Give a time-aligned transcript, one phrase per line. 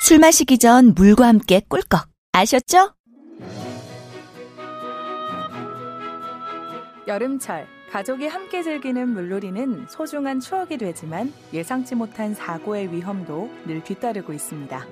[0.00, 2.06] 술 마시기 전 물과 함께 꿀꺽.
[2.32, 2.92] 아셨죠?
[7.06, 14.86] 여름철 가족이 함께 즐기는 물놀이는 소중한 추억이 되지만 예상치 못한 사고의 위험도 늘 뒤따르고 있습니다.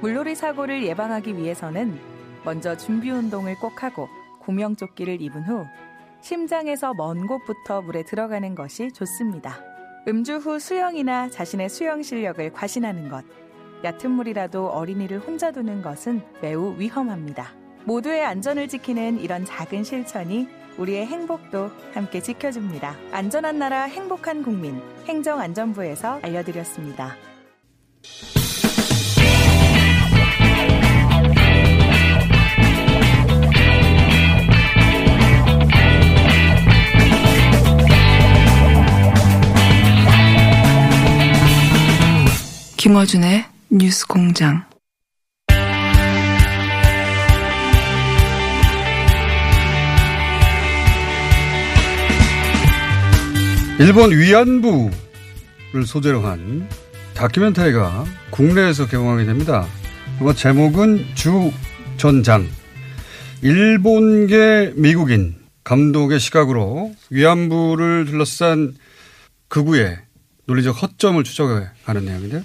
[0.00, 1.98] 물놀이 사고를 예방하기 위해서는
[2.44, 4.08] 먼저 준비 운동을 꼭 하고
[4.40, 5.66] 구명조끼를 입은 후
[6.20, 9.60] 심장에서 먼 곳부터 물에 들어가는 것이 좋습니다.
[10.08, 13.24] 음주 후 수영이나 자신의 수영 실력을 과신하는 것,
[13.84, 17.52] 얕은 물이라도 어린이를 혼자 두는 것은 매우 위험합니다.
[17.84, 20.48] 모두의 안전을 지키는 이런 작은 실천이
[20.78, 22.96] 우리의 행복도 함께 지켜줍니다.
[23.12, 27.16] 안전한 나라 행복한 국민 행정안전부에서 알려드렸습니다.
[42.76, 44.64] 김어준의 뉴스 공장.
[53.78, 54.90] 일본 위안부를
[55.84, 56.66] 소재로 한
[57.14, 59.66] 다큐멘터리가 국내에서 개봉하게 됩니다.
[60.18, 61.52] 그거 제목은 주
[61.98, 62.48] 전장.
[63.42, 68.74] 일본계 미국인 감독의 시각으로 위안부를 둘러싼
[69.48, 69.98] 극우의
[70.46, 72.42] 논리적 허점을 추적하는 내용인데요.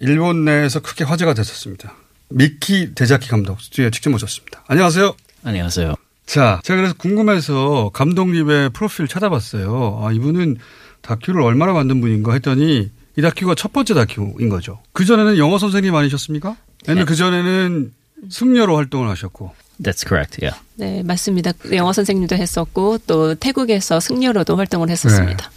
[0.00, 1.94] 일본 내에서 크게 화제가 됐었습니다.
[2.28, 4.64] 미키 데자키 감독 스튜디오에 직접 모셨습니다.
[4.66, 5.14] 안녕하세요.
[5.44, 5.94] 안녕하세요.
[6.26, 10.00] 자, 제가 그래서 궁금해서 감독님의 프로필 찾아봤어요.
[10.02, 10.56] 아, 이분은
[11.02, 14.80] 다큐를 얼마나 만든 분인가 했더니 이 다큐가 첫 번째 다큐인 거죠.
[14.92, 16.56] 그전에는 영어 선생님 아니셨습니까?
[16.86, 17.08] 아니면 네.
[17.08, 17.92] 그전에는
[18.28, 19.54] 승려로 활동을 하셨고.
[19.80, 20.38] That's correct.
[20.42, 20.60] Yeah.
[20.74, 21.52] 네, 맞습니다.
[21.72, 25.50] 영어 선생님도 했었고 또 태국에서 승려로도 활동을 했었습니다.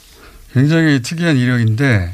[0.53, 2.11] 굉장히 특이한 이력인데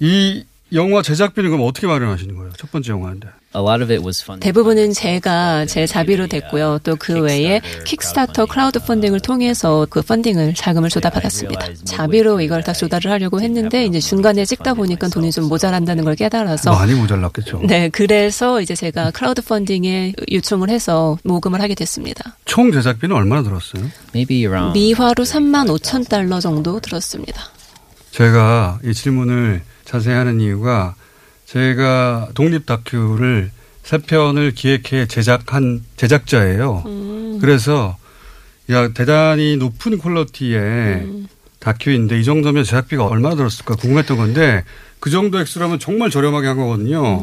[0.00, 2.52] 이 영화 제작비는 그럼 어떻게 마련하시는 거예요?
[2.58, 3.28] 첫 번째 영화인데.
[3.56, 4.40] A lot of it was funded.
[4.44, 6.80] 대부분은 제가 제 자비로 됐고요.
[6.82, 11.68] 또 그 외에 킥스타터 크라우드 펀딩을 통해서 그 펀딩을 자금을 쏟아받았습니다.
[11.84, 16.72] 자비로 이걸 다 조달을 하려고 했는데 이제 중간에 찍다 보니까 돈이 좀 모자란다는 걸 깨달아서
[16.72, 17.60] 많이 모자랐겠죠.
[17.68, 22.36] 네, 그래서 이제 제가 크라우드 펀딩에 요청을 해서 모금을 하게 됐습니다.
[22.46, 23.84] 총 제작비는 얼마나 들었어요?
[24.12, 24.76] Maybe around.
[24.76, 27.50] 미화로 3만 5천 달러 정도 들었습니다.
[28.14, 30.94] 제가 이 질문을 자세히 하는 이유가
[31.46, 33.50] 제가 독립 다큐를
[33.82, 36.84] 세 편을 기획해 제작한 제작자예요.
[36.86, 37.38] 음.
[37.40, 37.96] 그래서
[38.70, 41.26] 야 대단히 높은 퀄리티의 음.
[41.58, 44.62] 다큐인데 이 정도면 제작비가 얼마나 들었을까 궁금했던 건데
[45.00, 47.20] 그 정도 액수라면 정말 저렴하게 한 거거든요.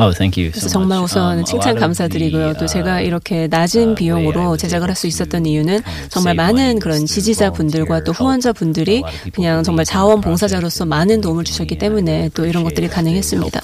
[0.00, 0.52] Oh, thank you.
[0.52, 1.12] 그래서 so 정말 much.
[1.12, 2.54] 우선 Um, 칭찬 감사드리고요.
[2.54, 8.04] 또 제가 uh, 이렇게 낮은 비용으로 제작을 할 수 있었던 이유는 정말 많은 그런 지지자분들과
[8.04, 9.02] 또 후원자분들이
[9.34, 13.60] 그냥 정말 자원봉사자로서 많은 도움을 주셨기 때문에 또 이런 것들이 가능했습니다.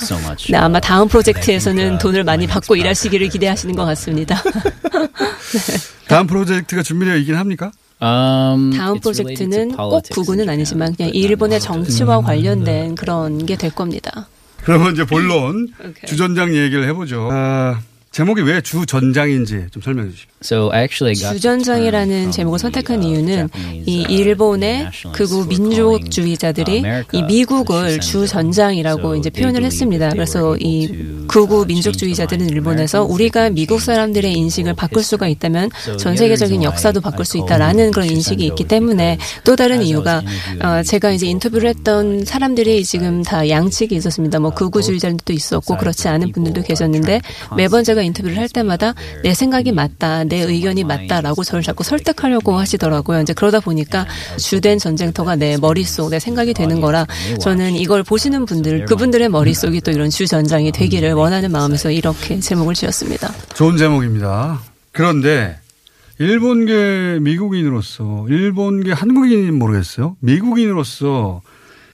[0.51, 4.43] 네, 아마 다음 프로젝트에서는 돈을 많이 받고 일하시기를 기대하시는 것 같습니다.
[6.09, 7.71] 다음 프로젝트가 준비되어 있긴 합니까?
[8.03, 13.71] Um, 다음 프로젝트는 꼭 구구는 아니지만 그냥 but 일본의 not 정치와 관련된 그런 게 될
[13.71, 14.27] 겁니다.
[14.65, 15.69] 그러면 이제 본론.
[16.07, 17.29] 주전장 얘기를 해보죠.
[17.33, 17.81] 아,
[18.15, 20.29] 제목이 왜 주전장인지 좀 설명해 주시죠.
[20.41, 23.49] So I actually got 주전장이라는 제목을 선택한 이유는
[23.87, 30.11] 이 일본의 극우 민족주의자들이 이 미국을 주전장이라고 이제 표현을 했습니다.
[30.11, 37.01] 그래서 이 극우 민족주의자들은 일본에서 우리가 미국 사람들의 인식을 바꿀 수가 있다면 전 세계적인 역사도
[37.01, 40.23] 바꿀 수 있다라는 그런 인식이 있기 때문에 또 다른 이유가
[40.63, 44.39] 어, 제가 이제 인터뷰를 했던 사람들이 지금 다 양측이 있었습니다.
[44.39, 47.21] 뭐 극우주의자들도 있었고 그렇지 않은 분들도 계셨는데
[47.57, 53.21] 매번 제가 인터뷰를 할 때마다 내 생각이 맞다, 내 의견이 맞다라고 저를 자꾸 설득하려고 하시더라고요.
[53.21, 54.07] 이제 그러다 보니까
[54.39, 57.07] 주된 전쟁터가 내 머릿속, 내 생각이 되는 거라
[57.41, 63.33] 저는 이걸 보시는 분들, 그분들의 머릿속이 또 이런 주전장이 되기를 원하는 마음에서 이렇게 제목을 지었습니다.
[63.55, 64.61] 좋은 제목입니다.
[64.93, 65.59] 그런데
[66.19, 70.17] 일본계 미국인으로서 일본계 한국인인 모르겠어요.
[70.21, 71.43] 미국인으로서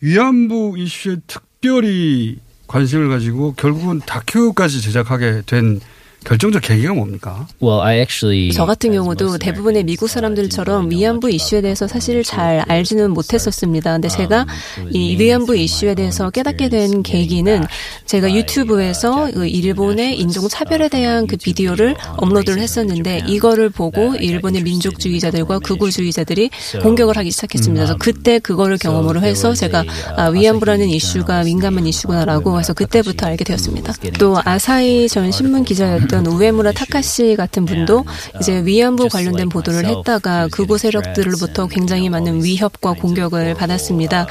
[0.02, 5.80] 위안부 이슈에 특별히 관심을 가지고 결국은 다큐까지 제작하게 된
[6.25, 7.46] 결정적 계기가 뭡니까?
[7.62, 13.12] Well, I actually 저 같은 경우도 대부분의 미국 사람들처럼 위안부 이슈에 대해서 사실 잘 알지는
[13.12, 13.93] 못했었습니다.
[13.93, 14.46] 근데 제가
[14.90, 17.64] 이 위안부 이슈에 대해서 깨닫게 된 계기는
[18.05, 25.61] 제가 유튜브에서 그 일본의 인종 차별에 대한 그 비디오를 업로드를 했었는데 이거를 보고 일본의 민족주의자들과
[25.61, 26.50] 극우주의자들이
[26.82, 27.84] 공격을 하기 시작했습니다.
[27.84, 29.84] 그래서 그때 그거를 경험으로 해서 제가
[30.16, 33.94] 아, 위안부라는 이슈가 민감한 이슈구나라고 해서 그때부터 알게 되었습니다.
[34.19, 38.04] 또 아사히 전 신문 기자였던 우에무라 타카시 같은 분도
[38.40, 44.26] 이제 위안부 관련된 보도를 했다가 극우 세력들로부터 굉장히 많은 위협과 공격을 받았습니다.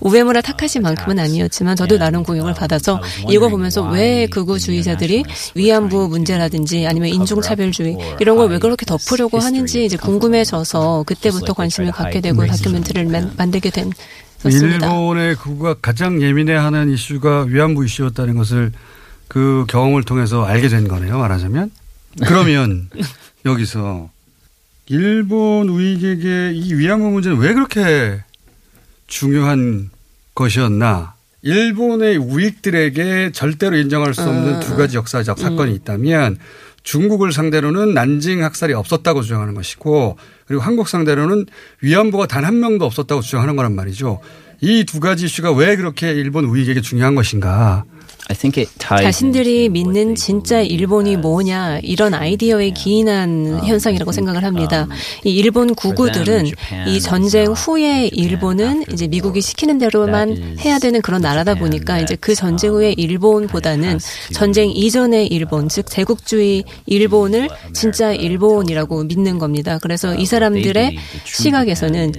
[0.00, 5.24] 우에무라 타카시만큼은 아니었지만 저도 나름 공격을 받아서 이거 보면서 왜 극우주의자들이
[5.54, 12.20] 위안부 문제라든지 아니면 인종차별주의 이런 걸 왜 그렇게 덮으려고 하는지 이제 궁금해져서 그때부터 관심을 갖게
[12.20, 13.92] 되고 다큐멘터리를 만, 만들게 된
[14.38, 14.86] 습니다.
[14.86, 18.72] 일본의 극우가 가장 예민해하는 이슈가 위안부 이슈였다는 것을
[19.30, 21.16] 그 경험을 통해서 알게 된 거네요.
[21.18, 21.70] 말하자면
[22.26, 22.90] 그러면
[23.46, 24.10] 여기서
[24.88, 28.20] 일본 우익에게 이 위안부 문제는 왜 그렇게
[29.06, 29.90] 중요한
[30.34, 31.14] 것이었나?
[31.42, 36.36] 일본의 우익들에게 절대로 인정할 수 없는 두 가지 역사적 사건이 있다면
[36.82, 41.46] 중국을 상대로는 난징 학살이 없었다고 주장하는 것이고 그리고 한국 상대로는
[41.82, 44.20] 위안부가 단 한 명도 없었다고 주장하는 거란 말이죠.
[44.60, 47.84] 이 두 가지 이슈가 왜 그렇게 일본 우익에게 중요한 것인가?
[49.02, 54.86] 자신들이 믿는 진짜 일본이 뭐냐 이런 아이디어에 기인한 현상이라고 생각을 합니다.
[55.24, 56.46] 이 일본 구구들은
[56.86, 62.34] 이 전쟁 후에 일본은 이제 미국이 시키는 대로만 해야 되는 그런 나라다 보니까 이제 그
[62.34, 63.98] 전쟁 후에 일본보다는
[64.32, 69.78] 전쟁 이전의 일본 즉 제국주의 일본을 진짜 일본이라고 믿는 겁니다.
[69.82, 72.12] 그래서 이 사람들의 시각에서는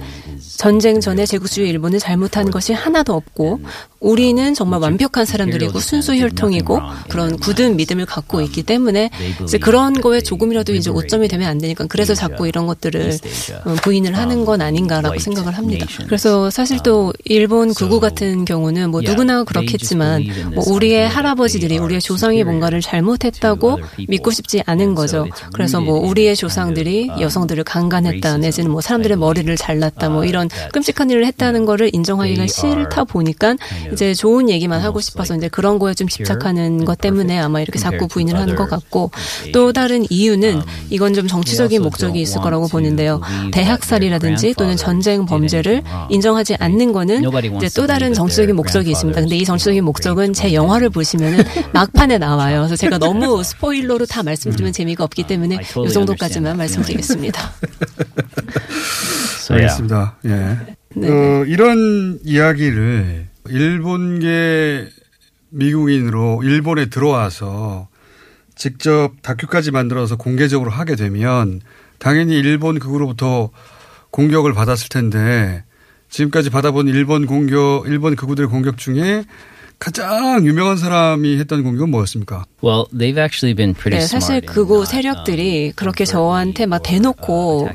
[0.58, 3.60] 전쟁 전에 제국주의 일본은 잘못한 것이 하나도 없고
[4.00, 9.10] 우리는 정말 완벽한 사람들이고 순수 혈통이고 그런 굳은 믿음을 갖고 있기 때문에
[9.44, 13.16] 이제 그런 거에 조금이라도 이제 오점이 되면 안 되니까 그래서 자꾸 이런 것들을
[13.64, 15.86] 어, 부인을 하는 건 아닌가라고 생각을 합니다.
[16.06, 22.42] 그래서 사실 또 일본 극우 같은 경우는 뭐 누구나 그렇겠지만 뭐 우리의 할아버지들이 우리의 조상이
[22.44, 23.78] 뭔가를 잘못했다고
[24.08, 25.26] 믿고 싶지 않은 거죠.
[25.52, 31.24] 그래서 뭐 우리의 조상들이 여성들을 강간했다 내지는 뭐 사람들의 머리를 잘랐다 뭐 이런 끔찍한 일을
[31.26, 33.56] 했다는 거를 인정하기가 싫다 보니까
[33.92, 38.08] 이제 좋은 얘기만 하고 싶어서 이제 그런 거에 좀 집착하는 것 때문에 아마 이렇게 자꾸
[38.08, 39.10] 부인을 하는 것 같고
[39.52, 43.20] 또 다른 이유는 이건 좀 정치적인 목적이 있을 거라고 보는데요.
[43.52, 47.24] 대학살이라든지 또는 전쟁 범죄를 인정하지 않는 거는
[47.56, 49.20] 이제 또 다른 정치적인 목적이 있습니다.
[49.20, 51.44] 근데 이 정치적인 목적은 제 영화를 보시면은
[51.74, 52.60] 막판에 나와요.
[52.60, 57.52] 그래서 제가 너무 스포일러로 다 말씀드리면 재미가 없기 때문에 이 정도까지만 말씀드리겠습니다.
[59.50, 60.16] 알겠습니다.
[60.26, 60.56] 예.
[60.94, 61.08] 네.
[61.08, 64.88] 어, 이런 이야기를 일본계
[65.52, 67.88] 미국인으로 일본에 들어와서
[68.54, 71.60] 직접 다큐까지 만들어서 공개적으로 하게 되면
[71.98, 73.50] 당연히 일본 극으로부터
[74.10, 75.64] 공격을 받았을 텐데
[76.10, 79.24] 지금까지 받아본 일본 공격, 일본 극우들의 공격 중에
[79.78, 82.44] 가장 유명한 사람이 했던 공격은 뭐였습니까?
[82.64, 87.68] Well, they've actually been pretty 네, 사실 그곳 세력들이 그렇게 저한테 막 대놓고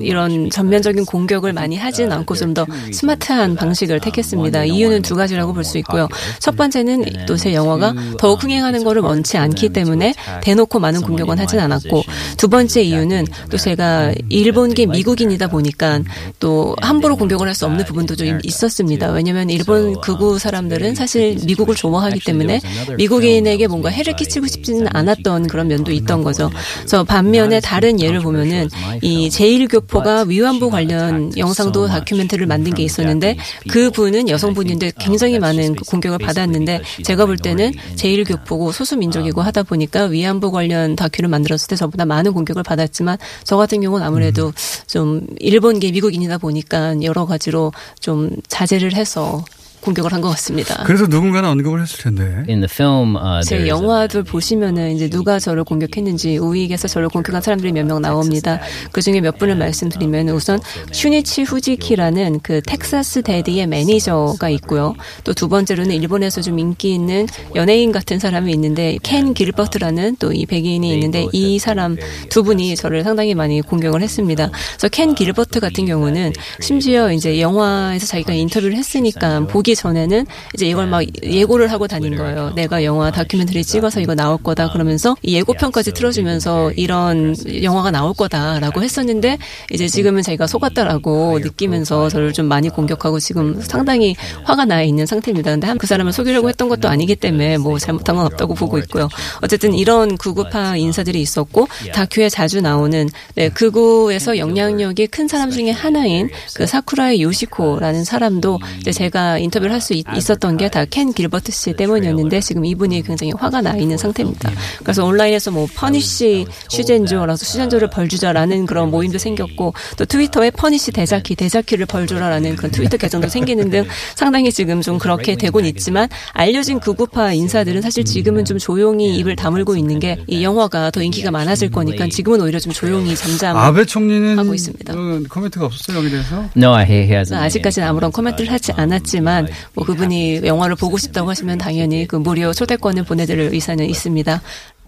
[0.00, 4.64] 이런 전면적인 공격을 많이 하진 않고 좀 더 스마트한 방식을 택했습니다.
[4.64, 6.08] 이유는 두 가지라고 볼 수 있고요.
[6.40, 11.58] 첫 번째는 또 제 영화가 더욱 흥행하는 거를 원치 않기 때문에 대놓고 많은 공격은 하진
[11.60, 12.02] 않았고
[12.36, 16.00] 두 번째 이유는 또 제가 일본계 미국인이다 보니까
[16.40, 19.12] 또 함부로 공격을 할 수 없는 부분도 좀 있었습니다.
[19.12, 22.60] 왜냐하면 일본 극우 사람들은 사실 미국을 좋아하기 때문에
[22.98, 26.50] 미국인에게 뭔가 해를 끼 치고 싶지는 않았던 그런 면도 있던 거죠.
[26.78, 28.68] 그래서 반면에 다른 예를 보면은
[29.02, 33.36] 이 제일교포가 위안부 관련 영상도 다큐멘터리를 만든 게 있었는데
[33.68, 40.04] 그 분은 여성분인데 굉장히 많은 그 공격을 받았는데 제가 볼 때는 제일교포고 소수민족이고 하다 보니까
[40.04, 44.52] 위안부 관련 다큐를 만들었을 때 저보다 많은 공격을 받았지만 저 같은 경우는 아무래도
[44.86, 49.44] 좀 일본계 미국인이다 보니까 여러 가지로 좀 자제를 해서
[49.84, 50.82] 공격을 한 것 같습니다.
[50.86, 52.24] 그래서 누군가는 언급을 했을 텐데.
[52.48, 57.72] In the film, uh, 제 영화들 보시면은 이제 누가 저를 공격했는지 우익에서 저를 공격한 사람들이
[57.72, 58.60] 몇 명 나옵니다.
[58.92, 60.58] 그 중에 몇 분을 말씀드리면 우선
[60.92, 64.94] 슌이치 후지키라는 그 텍사스 대디의 매니저가 있고요.
[65.24, 70.46] 또 두 번째로는 일본에서 좀 인기 있는 연예인 같은 사람이 있는데 켄트 길버트라는 또 이
[70.46, 71.96] 백인이 있는데 이 사람
[72.30, 74.48] 두 분이 저를 상당히 많이 공격을 했습니다.
[74.78, 80.86] 그래서 켄 길버트 같은 경우는 심지어 이제 영화에서 자기가 인터뷰를 했으니까 보기 전에는 이제 이걸
[80.86, 82.52] 막 예고를 하고 다닌 거예요.
[82.54, 88.82] 내가 영화 다큐멘터리 찍어서 이거 나올 거다 그러면서 이 예고편까지 틀어주면서 이런 영화가 나올 거다라고
[88.82, 89.38] 했었는데
[89.70, 95.50] 이제 지금은 자기가 속았다라고 느끼면서 저를 좀 많이 공격하고 지금 상당히 화가 나 있는 상태입니다.
[95.52, 99.08] 근데 그 사람을 속이려고 했던 것도 아니기 때문에 뭐 잘못한 건 없다고 보고 있고요.
[99.42, 106.30] 어쨌든 이런 구구파 인사들이 있었고 다큐에 자주 나오는 네, 극우에서 영향력이 큰 사람 중에 하나인
[106.54, 112.40] 그 사쿠라이 요시코라는 사람도 이제 제가 인터뷰 를할수 있었던 게 다 켄트 길버트 씨 때문이었는데
[112.40, 114.50] 지금 이분이 굉장히 화가 나 있는 상태입니다.
[114.82, 121.86] 그래서 온라인에서 뭐 punish 슈센조라서 슈센조를 벌주자라는 그런 모임도 생겼고 또 트위터에 punish 데자키 데자키를
[121.86, 127.82] 벌주라라는 그런 트위터 계정도 생기는 등 상당히 지금 좀 그렇게 되곤 있지만 알려진 극우파 인사들은
[127.82, 132.40] 사실 지금은 좀 조용히 입을 다물고 있는 게 이 영화가 더 인기가 많아질 거니까 지금은
[132.40, 134.94] 오히려 좀 조용히 잠잠 아베 총리는 하고 있습니다.
[134.94, 136.44] 어, 코멘트가 없었어요 여기 대해서?
[136.56, 137.34] No, he hasn't.
[137.36, 139.43] 아직까지는 아무런 코멘트를 하지 않았지만
[139.74, 144.42] 뭐 그분이 영화를 보고 싶다고 하시면 당연히 그 무료 초대권을 보내드릴 의사는 있습니다.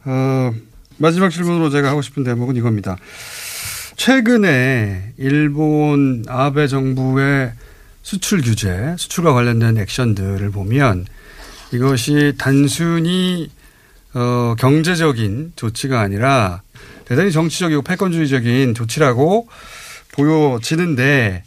[0.04, 0.52] 어,
[0.98, 2.96] 마지막 질문으로 제가 하고 싶은 대목은 이겁니다.
[3.96, 7.52] 최근에 일본 아베 정부의
[8.02, 11.06] 수출 규제, 수출과 관련된 액션들을 보면
[11.72, 13.50] 이것이 단순히
[14.14, 16.62] 어, 경제적인 조치가 아니라
[17.04, 19.48] 대단히 정치적이고 패권주의적인 조치라고
[20.12, 21.42] 보여지는데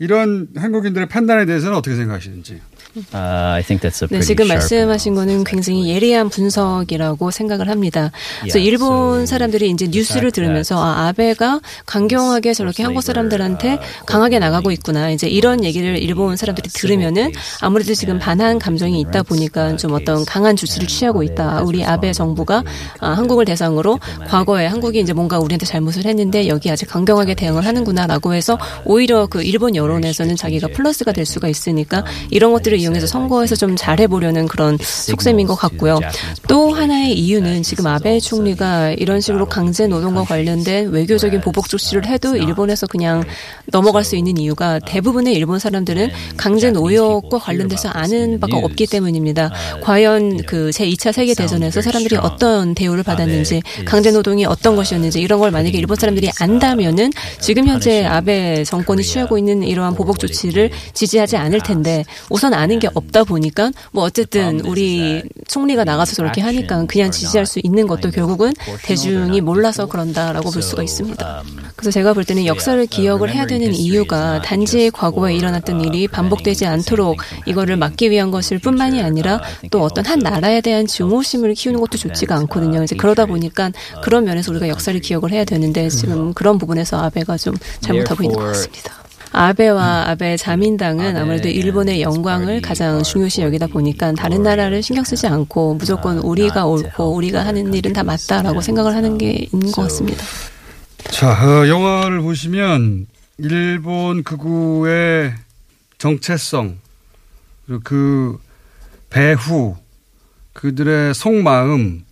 [0.00, 2.60] 이런 한국인들의 판단에 대해서는 어떻게 생각하시는지?
[2.96, 8.10] Uh, I think that's a 네, 지금 말씀하신 거는 굉장히 예리한 분석이라고 생각을 합니다.
[8.40, 14.72] 그래서 일본 so 사람들이 이제 뉴스를 들으면서 아, 아베가 강경하게 저렇게 한국 사람들한테 강하게 나가고
[14.72, 15.10] 있구나.
[15.10, 20.56] 이제 이런 얘기를 일본 사람들이 들으면은 아무래도 지금 반한 감정이 있다 보니까 좀 어떤 강한
[20.56, 21.62] 조치를 취하고 있다.
[21.62, 22.64] 우리 아베 정부가
[22.98, 28.34] 아, 한국을 대상으로 과거에 한국이 이제 뭔가 우리한테 잘못을 했는데 여기 아직 강경하게 대응을 하는구나라고
[28.34, 33.76] 해서 오히려 그 일본 여론에서는 자기가 플러스가 될 수가 있으니까 이런 것들을 이용해서 선거에서 좀
[33.76, 36.00] 잘해보려는 그런 속셈인 것 같고요.
[36.48, 42.36] 또 하나의 이유는 지금 아베 총리가 이런 식으로 강제 노동과 관련된 외교적인 보복 조치를 해도
[42.36, 43.22] 일본에서 그냥
[43.66, 49.52] 넘어갈 수 있는 이유가 대부분의 일본 사람들은 강제 노역과 관련돼서 아는 바가 없기 때문입니다.
[49.82, 55.50] 과연 그 제2차 세계 대전에서 사람들이 어떤 대우를 받았는지 강제 노동이 어떤 것이었는지 이런 걸
[55.50, 57.10] 만약에 일본 사람들이 안다면은
[57.40, 62.88] 지금 현재 아베 정권이 취하고 있는 이러한 보복 조치를 지지하지 않을 텐데 우선 아는 게
[62.94, 68.52] 없다 보니까 뭐 어쨌든 우리 총리가 나가서 저렇게 하니까 그냥 지지할 수 있는 것도 결국은
[68.84, 71.42] 대중이 몰라서 그런다라고 볼 수가 있습니다.
[71.74, 77.18] 그래서 제가 볼 때는 역사를 기억을 해야 되는 이유가 단지 과거에 일어났던 일이 반복되지 않도록
[77.46, 79.40] 이거를 막기 위한 것일 뿐만이 아니라
[79.72, 82.84] 또 어떤 한 나라에 대한 증오심을 키우는 것도 좋지가 않거든요.
[82.84, 83.72] 이제 그러다 보니까
[84.02, 88.44] 그런 면에서 우리가 역사를 기억을 해야 되는데 지금 그런 부분에서 아베가 좀 잘못하고 있는 것
[88.44, 88.99] 같습니다.
[89.32, 95.74] 아베와 아베 자민당은 아무래도 일본의 영광을 가장 중요시 여기다 보니까 다른 나라를 신경 쓰지 않고
[95.74, 100.24] 무조건 우리가 옳고 우리가 하는 일은 다 맞다라고 생각을 하는 게 있는 것 같습니다.
[101.10, 103.06] 자, 어, 영화를 보시면
[103.38, 105.34] 일본 극우의
[105.98, 106.78] 정체성,
[107.66, 108.38] 그리고 그
[109.10, 109.76] 배후,
[110.54, 112.04] 그들의 속마음,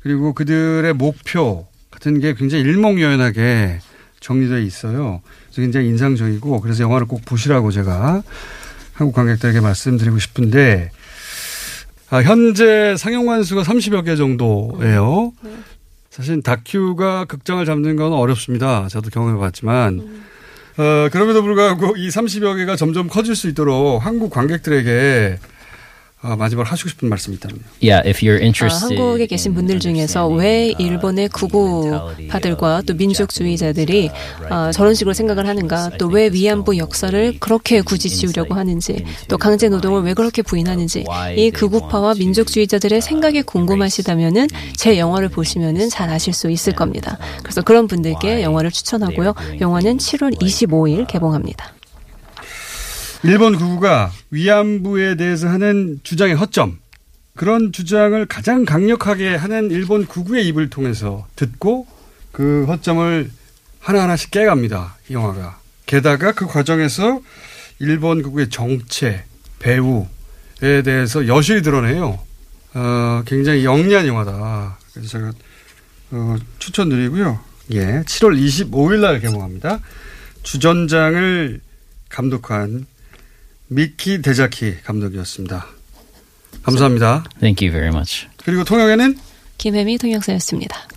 [0.00, 3.80] 그리고 그들의 목표 같은 게 굉장히 일목요연하게
[4.20, 5.20] 정리되어 있어요.
[5.62, 8.22] 굉장히 인상적이고 그래서 영화를 꼭 보시라고 제가
[8.92, 10.90] 한국 관객들에게 말씀드리고 싶은데
[12.08, 15.32] 아, 현재 상영관 수가 30여 개 정도예요.
[16.10, 18.86] 사실 다큐가 극장을 잡는 건 어렵습니다.
[18.88, 20.24] 저도 경험해 봤지만.
[20.78, 25.55] 어, 그럼에도 불구하고 이 30여 개가 점점 커질 수 있도록 한국 관객들에게 어,
[26.34, 27.62] 마지막으로 하시고 싶은 말씀이 있다면요.
[27.80, 28.96] Yeah, if you're 아, interested.
[28.98, 34.10] 한국에 계신 분들 중에서 왜 일본의 구구파들과 또 민족주의자들이
[34.50, 39.68] 아, 저런 식으로 생각을 하는가, 또 왜 위안부 역사를 그렇게 굳이 지우려고 하는지, 또 강제
[39.68, 41.04] 노동을 왜 그렇게 부인하는지,
[41.36, 47.18] 이 극우파와 민족주의자들의 생각이 궁금하시다면은 제 영화를 보시면은 잘 아실 수 있을 겁니다.
[47.42, 49.34] 그래서 그런 분들께 영화를 추천하고요.
[49.60, 51.74] 영화는 7월 25일 개봉합니다.
[53.26, 56.78] 일본 극우가 위안부에 대해서 하는 주장의 허점
[57.34, 61.88] 그런 주장을 가장 강력하게 하는 일본 극우의 입을 통해서 듣고
[62.30, 63.28] 그 허점을
[63.80, 64.96] 하나하나씩 깨갑니다.
[65.08, 65.58] 이 영화가.
[65.86, 67.20] 게다가 그 과정에서
[67.80, 69.24] 일본 극우의 정체,
[69.58, 72.20] 배우에 대해서 여실히 드러내요.
[72.74, 74.78] 어, 굉장히 영리한 영화다.
[74.92, 75.32] 그래서 제가
[76.12, 77.40] 어, 추천드리고요.
[77.72, 79.80] 예, 7월 25일 날 개봉합니다.
[80.44, 81.60] 주전장을
[82.08, 82.86] 감독한
[83.68, 85.66] 미키 데자키 감독이었습니다.
[86.62, 87.24] 감사합니다.
[87.40, 88.26] Thank you very much.
[88.44, 89.18] 그리고 통역에는
[89.58, 90.88] 김혜미 통역사였습니다.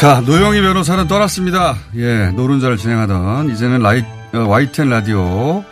[0.00, 1.76] 자, 노영희 변호사는 떠났습니다.
[1.96, 4.02] 예, 노른자를 진행하던 이제는 라이,
[4.32, 5.62] 어, YTN 라디오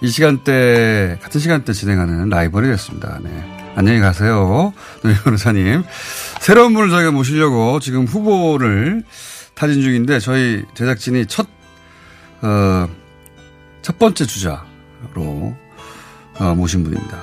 [0.00, 3.18] 이 시간대, 같은 시간대 진행하는 라이벌이 됐습니다.
[3.22, 3.30] 네.
[3.74, 4.72] 안녕히 가세요.
[5.02, 5.84] 노영희 변호사님.
[6.40, 9.02] 새로운 분을 저희가 모시려고 지금 후보를
[9.52, 11.46] 타진 중인데 저희 제작진이 첫,
[12.40, 12.88] 어,
[13.82, 15.54] 첫 번째 주자로
[16.38, 17.18] 어, 모신 분입니다.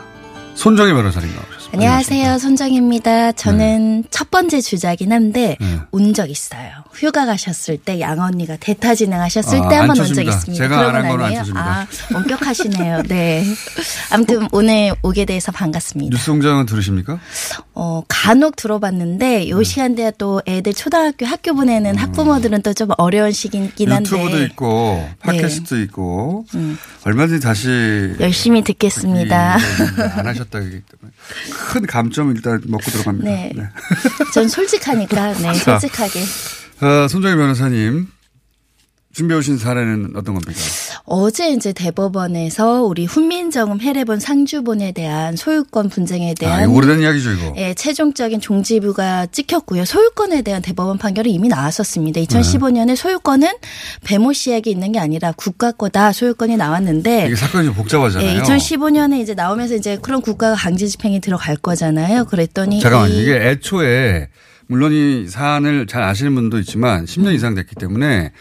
[0.53, 1.52] 손정희 변호사님 나오셨습니다.
[1.74, 2.38] 안녕하세요.
[2.38, 3.32] 손정입니다.
[3.32, 5.80] 저는 첫 번째 주자긴 한데 네.
[5.89, 6.70] 온적 있어요.
[6.94, 10.22] 휴가 가셨을 때 양 언니가 대타 진행하셨을 아, 때한안번온 적.
[10.24, 10.53] 있습니다.
[10.63, 11.34] 제가 안 그러고 한 거는 안.
[11.34, 11.65] 쳐줍니다.
[11.65, 13.01] 아, 엄격하시네요.
[13.10, 13.44] 네.
[14.12, 16.15] 아무튼 오늘 오게 돼서 반갑습니다.
[16.15, 17.20] 뉴스 공장은 들으십니까?
[17.74, 19.63] 어, 간혹 들어봤는데 요 네.
[19.63, 24.18] 시간대에 또 애들 초등학교 학교 보내는 학부모들은 또 좀 어려운 시기긴 한데 음.
[24.20, 25.15] 유튜브도 있고 네.
[25.20, 26.77] 팟캐스트도 있고 음.
[27.03, 29.58] 얼마든지 다시 열심히 듣겠습니다.
[29.58, 29.62] 이-
[30.20, 31.13] 안 하셨다기 때문에
[31.63, 33.29] 큰 감점 일단 먹고 들어갑니다.
[33.29, 33.53] 네.
[34.34, 35.79] 전 솔직하니까 네, 자.
[35.79, 36.22] 솔직하게.
[36.82, 38.08] 어, 손정희 변호사님
[39.13, 40.60] 준비해 오신 사례는 어떤 겁니까?
[41.05, 47.32] 어제 이제 대법원에서 우리 훈민정음 해례본 상주본에 대한 소유권 분쟁에 아, 대한 이거 오래된 이야기죠,
[47.34, 47.53] 이거.
[47.58, 49.86] 예, 최종적인 종지부가 찍혔고요.
[49.86, 52.22] 소유권에 대한 대법원 판결이 이미 나왔었습니다.
[52.22, 53.50] 2015년에 소유권은
[54.03, 58.27] 배모 씨에게 있는 게 아니라 국가 거다 소유권이 나왔는데 이게 사건이 좀 복잡하잖아요.
[58.27, 62.25] 예, 2015년에 이제 나오면서 이제 그런 국가가 강제 집행이 들어갈 거잖아요.
[62.25, 62.77] 그랬더니.
[62.79, 64.29] 이- 이게 애초에
[64.65, 68.32] 물론 이 사안을 잘 아시는 분도 있지만 10년 이상 됐기 때문에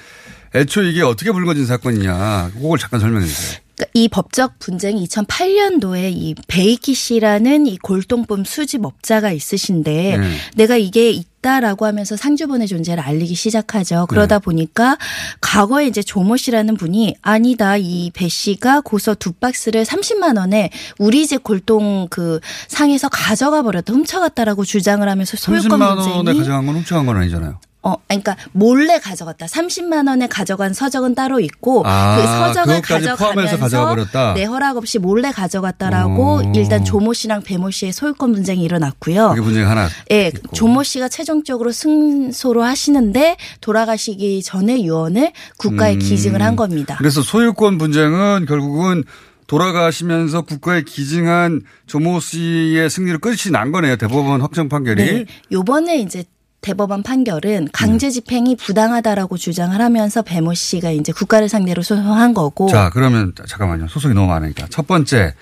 [0.54, 3.58] 애초에 이게 어떻게 불거진 사건이냐 그걸 잠깐 설명해 주세요.
[3.74, 10.36] 그러니까 이 법적 분쟁이 2008년도에 이 베이키 씨라는 이 골동품 수집업자가 있으신데 네.
[10.56, 14.06] 내가 이게 있다라고 하면서 상주본의 존재를 알리기 시작하죠.
[14.10, 14.44] 그러다 네.
[14.44, 14.98] 보니까
[15.40, 21.26] 과거에 이제 조모 씨라는 분이 아니다 이 배 씨가 고서 두 박스를 30만 원에 우리
[21.26, 27.06] 집 골동 그 상에서 가져가 버렸다 훔쳐갔다라고 주장을 하면서 소유권 30만 원에 가져간 건 훔쳐간
[27.06, 27.58] 건 아니잖아요.
[27.82, 29.46] 어, 그러니까 몰래 가져갔다.
[29.46, 34.34] 30만 원에 가져간 서적은 따로 있고 아, 그 서적을 가져가면서?
[34.34, 36.52] 내 허락 없이 몰래 가져갔다라고 오.
[36.54, 39.30] 일단 조모 씨랑 배모 씨의 소유권 분쟁이 일어났고요.
[39.30, 39.88] 그게 문제가 하나.
[40.12, 40.54] 예, 있고.
[40.54, 45.98] 조모 씨가 최종적으로 승소로 하시는데 돌아가시기 전에 유언을 국가에 음.
[45.98, 46.94] 기증을 한 겁니다.
[46.98, 49.02] 그래서 소유권 분쟁은 결국은
[49.48, 53.96] 돌아가시면서 국가에 기증한 조모 씨의 승리로 끝이 난 거네요.
[53.96, 55.04] 대법원 확정 판결이.
[55.04, 55.24] 네.
[55.50, 56.24] 요번에 이제
[56.62, 62.88] 대법원 판결은 강제 집행이 부당하다라고 주장을 하면서 배모 씨가 이제 국가를 상대로 소송한 거고 자,
[62.92, 63.88] 그러면 잠깐만요.
[63.88, 64.68] 소송이 너무 많으니까.
[64.70, 65.34] 첫 번째,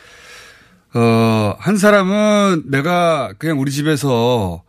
[0.95, 4.63] 어, 한 사람은 내가 그냥 우리 집에서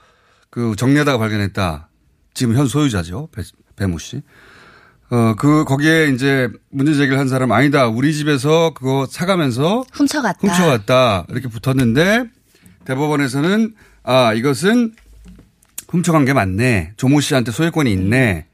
[0.50, 1.88] 그 정리하다가 발견했다.
[2.34, 3.30] 지금 현 소유자죠.
[3.32, 3.44] 배,
[3.78, 4.22] 배모 씨.
[5.10, 7.88] 어, 그, 거기에 이제 문제 제기를 한 사람 아니다.
[7.88, 10.40] 우리 집에서 그거 사가면서 훔쳐갔다.
[10.42, 11.26] 훔쳐갔다.
[11.30, 12.26] 이렇게 붙었는데
[12.86, 13.74] 대법원에서는
[14.04, 14.94] 아, 이것은
[15.92, 16.94] 훔쳐간 게 맞네.
[16.98, 18.46] 조모 씨한테 소유권이 있네.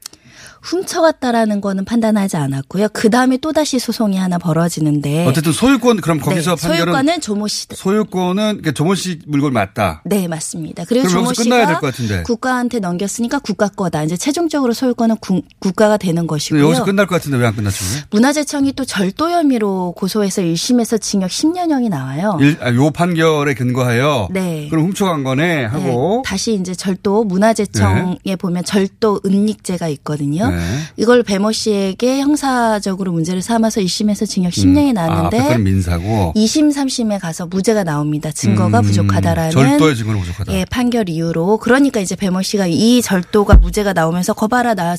[0.62, 2.88] 훔쳐갔다라는 거는 판단하지 않았고요.
[2.92, 5.26] 그 다음에 또 다시 소송이 하나 벌어지는데.
[5.26, 7.66] 어쨌든 소유권 그럼 거기서 네, 판결은 소유권은 조모 씨.
[7.72, 10.02] 소유권은 그러니까 조모 씨 물건 맞다.
[10.04, 10.84] 네, 맞습니다.
[10.86, 11.80] 그리고 조모 씨가.
[12.24, 14.02] 국가한테 넘겼으니까 국가 거다.
[14.04, 16.64] 이제 최종적으로 소유권은 구- 국가가 되는 것이고요.
[16.64, 17.76] 여기서 끝날 것 같은데 왜 안 끝났죠?
[18.10, 22.36] 문화재청이 또 절도 혐의로 고소해서 1심에서 징역 10년형이 나와요.
[22.40, 24.68] 일, 아, 요 판결에 근거하여 네.
[24.68, 30.47] 그럼 훔쳐간 거네 하고 네, 다시 이제 절도 문화재청에 보면 절도 은닉죄가 있거든요.
[30.50, 30.78] 네.
[30.96, 37.20] 이걸 배모 씨에게 형사적으로 문제를 삼아서 1심에서 징역 10년이 아, 나왔는데 거는 민사고 2심, 3심에
[37.20, 38.30] 가서 무죄가 나옵니다.
[38.32, 40.52] 증거가 음, 부족하다라는 절도의 증거는 부족하다.
[40.52, 44.96] 예, 판결 이유로 그러니까 이제 배모 씨가 이 절도가 무죄가 나오면서 거봐라 나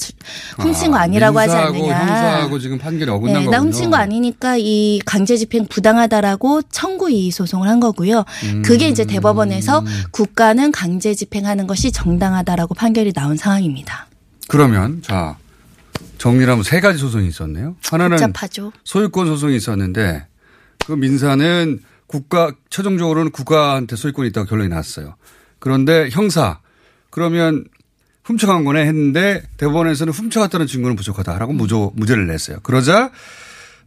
[0.57, 1.99] 훔친 거 아, 아니라고 하지 않느냐.
[1.99, 3.51] 형사하고 지금 판결이 어긋난 네, 거군요.
[3.51, 8.23] 나 훔친 거 아니니까 이 강제 집행 부당하다라고 청구 이의 소송을 한 거고요.
[8.43, 8.61] 음.
[8.63, 14.07] 그게 이제 대법원에서 국가는 강제 집행하는 것이 정당하다라고 판결이 나온 상황입니다.
[14.47, 15.37] 그러면 자
[16.19, 17.75] 정리하면 세 가지 소송이 있었네요.
[17.89, 18.71] 하나는 복잡하죠.
[18.83, 20.27] 소유권 소송이 있었는데
[20.85, 25.15] 그 민사는 국가 최종적으로는 국가한테 소유권이 있다고 결론이 났어요.
[25.59, 26.59] 그런데 형사
[27.09, 27.65] 그러면
[28.23, 32.59] 훔쳐간 거네 했는데 대법원에서는 훔쳐갔다는 증거는 부족하다라고 무조 무죄를 냈어요.
[32.61, 33.11] 그러자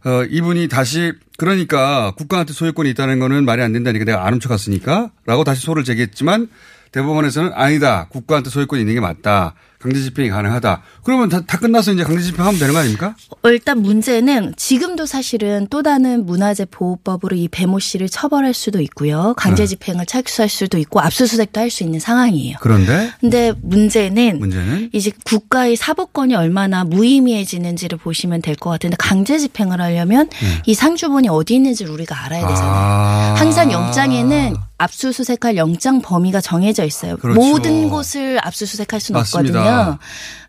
[0.05, 5.43] 어 이분이 다시 그러니까 국가한테 소유권이 있다는 거는 말이 안 된다니까 내가 안 훔쳐갔으니까 라고
[5.43, 6.49] 다시 소를 제기했지만
[6.91, 10.81] 대법원에서는 아니다 국가한테 소유권이 있는 게 맞다 강제 집행이 가능하다.
[11.03, 13.15] 그러면 다, 다 끝나서 이제 강제 집행하면 되는 거 아닙니까?
[13.43, 19.33] 어, 일단 문제는 지금도 사실은 또 다른 문화재 보호법으로 이 배모 씨를 처벌할 수도 있고요.
[19.35, 19.67] 강제 네.
[19.67, 22.57] 집행을 착수할 수도 있고 압수수색도 할 수 있는 상황이에요.
[22.61, 29.81] 그런데 근데 문제는 문제는 이제 국가의 사법권이 얼마나 무의미해지는지를 보시면 될 것 같은데 강제 집행을
[29.81, 30.29] 하려면
[30.65, 32.71] 이 상주본이 어디 있는지를 우리가 알아야 되잖아요.
[32.71, 32.77] 네.
[32.77, 33.33] 아.
[33.37, 37.15] 항상 영장에는 압수수색할 영장 범위가 정해져 있어요.
[37.17, 37.39] 그렇죠.
[37.39, 39.59] 모든 곳을 압수수색할 수는 맞습니다.
[39.59, 39.99] 없거든요.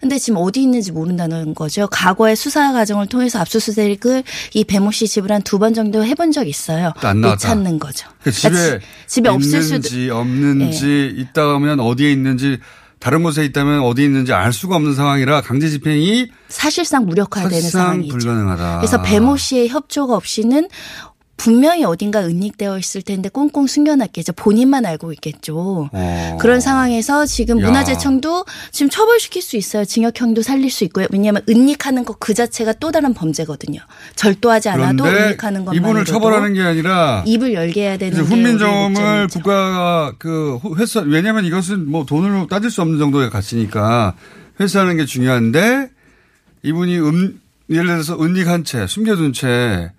[0.01, 1.87] 근데 지금 어디 있는지 모른다는 거죠.
[1.91, 6.51] 과거의 수사 과정을 통해서 압수수색을 이 배모 씨 집을 한 두 번 정도 해본 적이
[6.51, 6.93] 있어요.
[7.03, 7.37] 안 못.
[7.39, 8.09] 찾는 거죠.
[8.23, 12.59] 그 집에, 그러니까 지- 집에 없을 수도 없는지 있다 하면 어디에 있는지
[12.99, 18.09] 다른 곳에 있다면 어디 있는지 알 수가 없는 상황이라 강제 집행이 사실상 무력화되는 사실상 상황이죠.
[18.17, 18.79] 불가능하다.
[18.79, 20.69] 그래서 배모 씨의 협조가 없이는
[21.37, 24.33] 분명히 어딘가 은닉되어 있을 텐데 꽁꽁 숨겨놨겠죠.
[24.35, 25.91] 본인만 알고 있겠죠.
[25.93, 26.39] 어.
[26.41, 27.67] 그런 상황에서 지금 야.
[27.67, 29.85] 문화재청도 지금 처벌시킬 수 있어요.
[29.85, 31.07] 징역형도 살릴 수 있고요.
[31.11, 33.81] 왜냐하면 은닉하는 것 그 자체가 또 다른 범죄거든요.
[34.17, 39.29] 절도하지 않아도 은닉하는 것만 이분을 처벌하는 게 아니라 입을 열게 해야 되는 훈민정음을.
[39.29, 44.15] 국가가 그 회사 왜냐하면 이것은 뭐 돈으로 따질 수 없는 정도의 가치니까
[44.61, 45.91] 회수하는 게 중요한데
[46.63, 49.91] 이분이 음 예를 들어서 은닉한 채 숨겨둔 채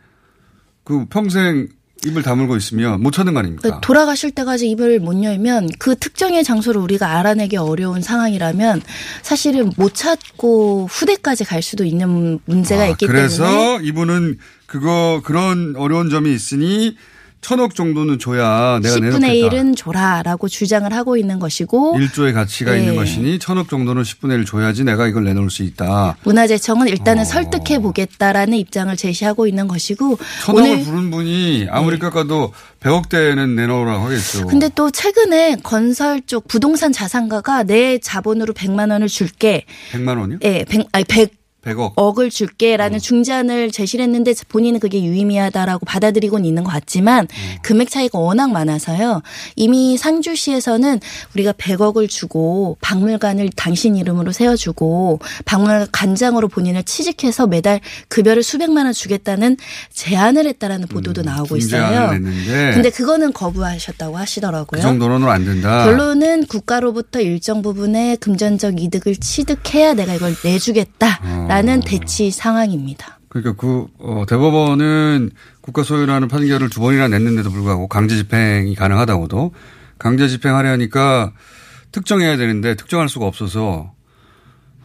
[0.86, 1.68] 그 평생
[2.06, 3.62] 입을 다물고 있으면 못 찾는 거 아닙니까?
[3.64, 8.82] 그러니까 돌아가실 때까지 입을 못 열면 그 특정의 장소를 우리가 알아내기 어려운 상황이라면
[9.24, 15.76] 사실은 못 찾고 후대까지 갈 수도 있는 문제가 아, 있기 그래서 때문에 이분은 그거 그런
[15.76, 16.96] 어려운 점이 있으니
[17.46, 19.56] 천억 정도는 줘야 내가 10분의 내놓겠다.
[19.56, 22.80] 1은 줘라라고 주장을 하고 있는 것이고 1조의 가치가 네.
[22.80, 26.18] 있는 것이니 천억 정도는 10분의 1 줘야지 내가 이걸 내놓을 수 있다.
[26.24, 27.26] 문화재청은 일단은 어.
[27.26, 34.48] 설득해 보겠다라는 입장을 제시하고 있는 것이고 천억을 부른 분이 아무리 깎아도 100억대는 내놓으라고 하겠죠.
[34.48, 39.66] 근데 또 최근에 건설 쪽 부동산 자산가가 내 자본으로 100만 원을 줄게.
[39.92, 40.40] 100만 원이요?
[40.42, 41.94] 예, 100 아니 100 100억.
[41.96, 42.30] 억을 어.
[42.30, 47.56] 줄게라는 중재안을 제시를 했는데 본인은 그게 유의미하다라고 받아들이고는 있는 것 같지만 음.
[47.64, 49.22] 금액 차이가 워낙 많아서요.
[49.56, 51.00] 이미 상주시에서는
[51.34, 58.94] 우리가 100억을 주고 박물관을 당신 이름으로 세워주고 박물관 관장으로 본인을 취직해서 매달 급여를 수백만 원
[58.94, 59.58] 주겠다는
[59.92, 62.10] 제안을 했다라는 보도도 나오고 있어요.
[62.10, 64.80] 음, 냈는데 근데 그거는 거부하셨다고 하시더라고요.
[64.80, 65.86] 그 정도로는 안 된다.
[65.86, 73.18] 결론은 국가로부터 일정 부분의 금전적 이득을 취득해야 내가 이걸 내주겠다 라는 대치 상황입니다.
[73.30, 79.54] 그러니까 그 어, 대법원은 국가 소유라는 판결을 두 번이나 냈는데도 불구하고 강제 집행이 가능하다고도
[79.98, 81.32] 강제 집행하려니까
[81.94, 83.94] 특정해야 되는데 특정할 수가 없어서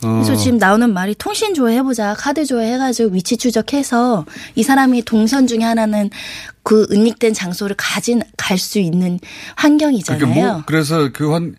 [0.05, 5.65] 어, 그래서 지금 나오는 말이 통신 조회해보자, 카드 조회해가지고 위치 추적해서 이 사람이 동선 중에
[5.65, 6.09] 하나는
[6.63, 9.19] 그 은닉된 장소를 가진 갈 수 있는
[9.57, 10.21] 환경이잖아요.
[10.21, 11.57] 그러니까 뭐 그래서 그 환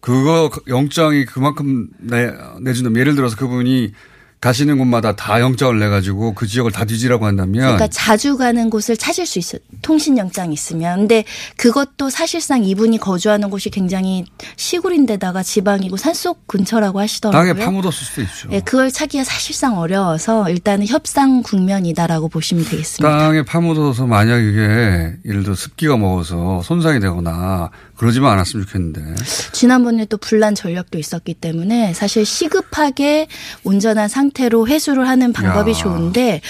[0.00, 3.92] 그거 영장이 그만큼 내 내준다면 예를 들어서 그분이
[4.40, 8.96] 가시는 곳마다 다 영장을 내 가지고 그 지역을 다 뒤지라고 한다면 그러니까 자주 가는 곳을
[8.96, 9.60] 찾을 수 있어요.
[9.82, 11.00] 통신영장이 있으면.
[11.00, 11.24] 근데
[11.58, 14.24] 그것도 사실상 이분이 거주하는 곳이 굉장히
[14.56, 17.52] 시골인데다가 지방이고 산속 근처라고 하시더라고요.
[17.52, 18.48] 땅에 파묻었을 수도 있죠.
[18.52, 23.18] 예, 그걸 찾기가 사실상 어려워서 일단은 협상 국면이다라고 보시면 되겠습니다.
[23.18, 29.14] 땅에 파묻어서 만약 이게 예를 들어 습기가 먹어서 손상이 되거나 그러지만 않았으면 좋겠는데
[29.52, 33.26] 지난번에 또 분란 전력도 있었기 때문에 사실 시급하게
[33.62, 35.74] 온전한 상태로 회수를 하는 방법이 야.
[35.74, 36.40] 좋은데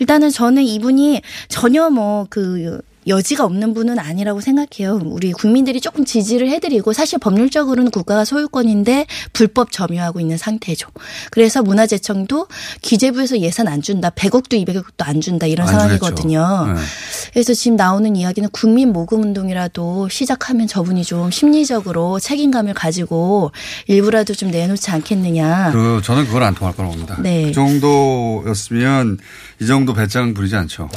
[0.00, 5.00] 일단은 저는 이분이 전혀 뭐그 여지가 없는 분은 아니라고 생각해요.
[5.02, 10.88] 우리 국민들이 조금 지지를 해드리고 사실 법률적으로는 국가가 소유권인데 불법 점유하고 있는 상태죠.
[11.30, 12.48] 그래서 문화재청도
[12.82, 16.74] 기재부에서 예산 안 준다, 100억도 200억도 안 준다 이런 안 상황이거든요.
[16.74, 16.80] 네.
[17.32, 23.52] 그래서 지금 나오는 이야기는 국민 모금 운동이라도 시작하면 저분이 좀 심리적으로 책임감을 가지고
[23.86, 25.70] 일부라도 좀 내놓지 않겠느냐.
[25.72, 27.16] 그 저는 그건 안 통할 거라고 봅니다.
[27.22, 27.44] 네.
[27.46, 29.18] 그 정도였으면
[29.60, 30.88] 이 정도 배짱 부리지 않죠.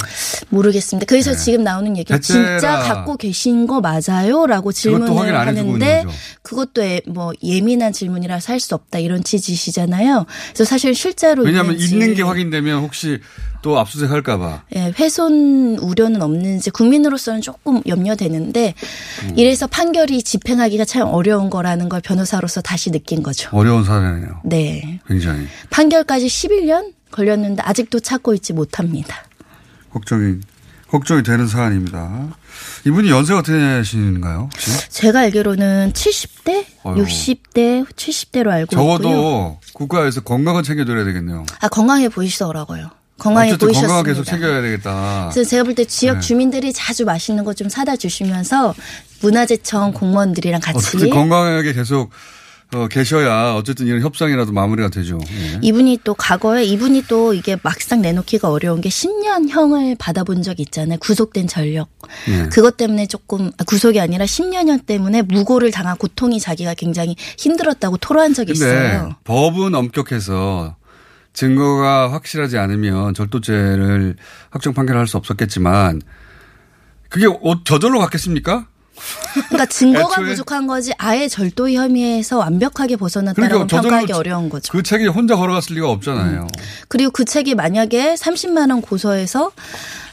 [0.48, 1.06] 모르겠습니다.
[1.06, 4.46] 그래서 지금 나오는 대체라- 진짜 갖고 계신 거 맞아요?
[4.46, 6.04] 라고 그것도 확인 질문을 하는데.
[6.42, 10.24] 그것도 예- 뭐 예민한 질문이라서 할 수 없다 이런 취지시잖아요.
[10.54, 13.18] 그래서 사실 실제로 왜냐하면 있는지 있는 게 확인되면 혹시
[13.62, 14.64] 또 압수수색 할까봐.
[14.76, 18.74] 예, 훼손 우려는 없는지 국민으로서는 조금 염려되는데
[19.22, 19.32] 음.
[19.38, 23.48] 이래서 판결이 집행하기가 참 어려운 거라는 걸 변호사로서 다시 느낀 거죠.
[23.52, 24.40] 어려운 사례네요.
[24.44, 25.00] 네.
[25.06, 29.16] 굉장히 판결까지 11년 걸렸는데 아직도 찾고 있지 못합니다.
[29.92, 30.40] 걱정이
[30.88, 32.36] 걱정이 되는 사안입니다.
[32.86, 34.50] 이분이 연세가 어떻게 되시는가요?
[34.52, 34.90] 혹시?
[34.90, 37.02] 제가 알기로는 70대, 어휴.
[37.04, 39.58] 60대, 70대로 알고 적어도 있고요.
[39.72, 41.46] 국가에서 건강은 챙겨드려야 되겠네요.
[41.60, 42.90] 아 건강해 보이시더라고요.
[43.18, 43.86] 건강해 보이셨습니다.
[43.88, 45.30] 건강은 계속 챙겨야 되겠다.
[45.32, 46.20] 그래서 제가 볼 때 지역 네.
[46.20, 48.74] 주민들이 자주 맛있는 거 좀 사다 주시면서
[49.20, 52.10] 문화재청 공무원들이랑 같이 어쨌든 건강하게 계속
[52.74, 55.18] 어, 계셔야 어쨌든 이런 협상이라도 마무리가 되죠.
[55.30, 55.58] 예.
[55.60, 60.98] 이분이 또 과거에 이분이 또 이게 막상 내놓기가 어려운 게 10년형을 받아본 적이 있잖아요.
[60.98, 61.90] 구속된 전력.
[62.28, 62.48] 예.
[62.50, 68.32] 그것 때문에 조금 아, 구속이 아니라 10년형 때문에 무고를 당한 고통이 자기가 굉장히 힘들었다고 토로한
[68.32, 69.16] 적이 있어요.
[69.24, 70.76] 법은 엄격해서
[71.32, 74.16] 증거가 확실하지 않으면 절도죄를
[74.50, 76.02] 확정 판결할 수 없었겠지만
[77.08, 78.66] 그게 어- 저절로 갔겠습니까?
[79.48, 84.70] 그러니까 증거가 부족한 거지 아예 절도 혐의에서 완벽하게 벗어났다라고 그러니까 평가하기 어려운 거죠.
[84.72, 86.46] 그 책이 혼자 걸어갔을 리가 없잖아요.
[86.88, 89.50] 그리고 그 책이 만약에 30만 원 고소해서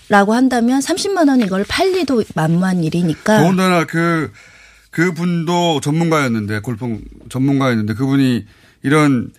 [0.07, 4.31] 라고 한다면 30만 원 이걸 팔리도 만무한 일이니까 더군다나 그,
[4.89, 8.45] 그 분도 전문가였는데, 골프 전문가였는데, 그분이
[8.81, 9.31] 이런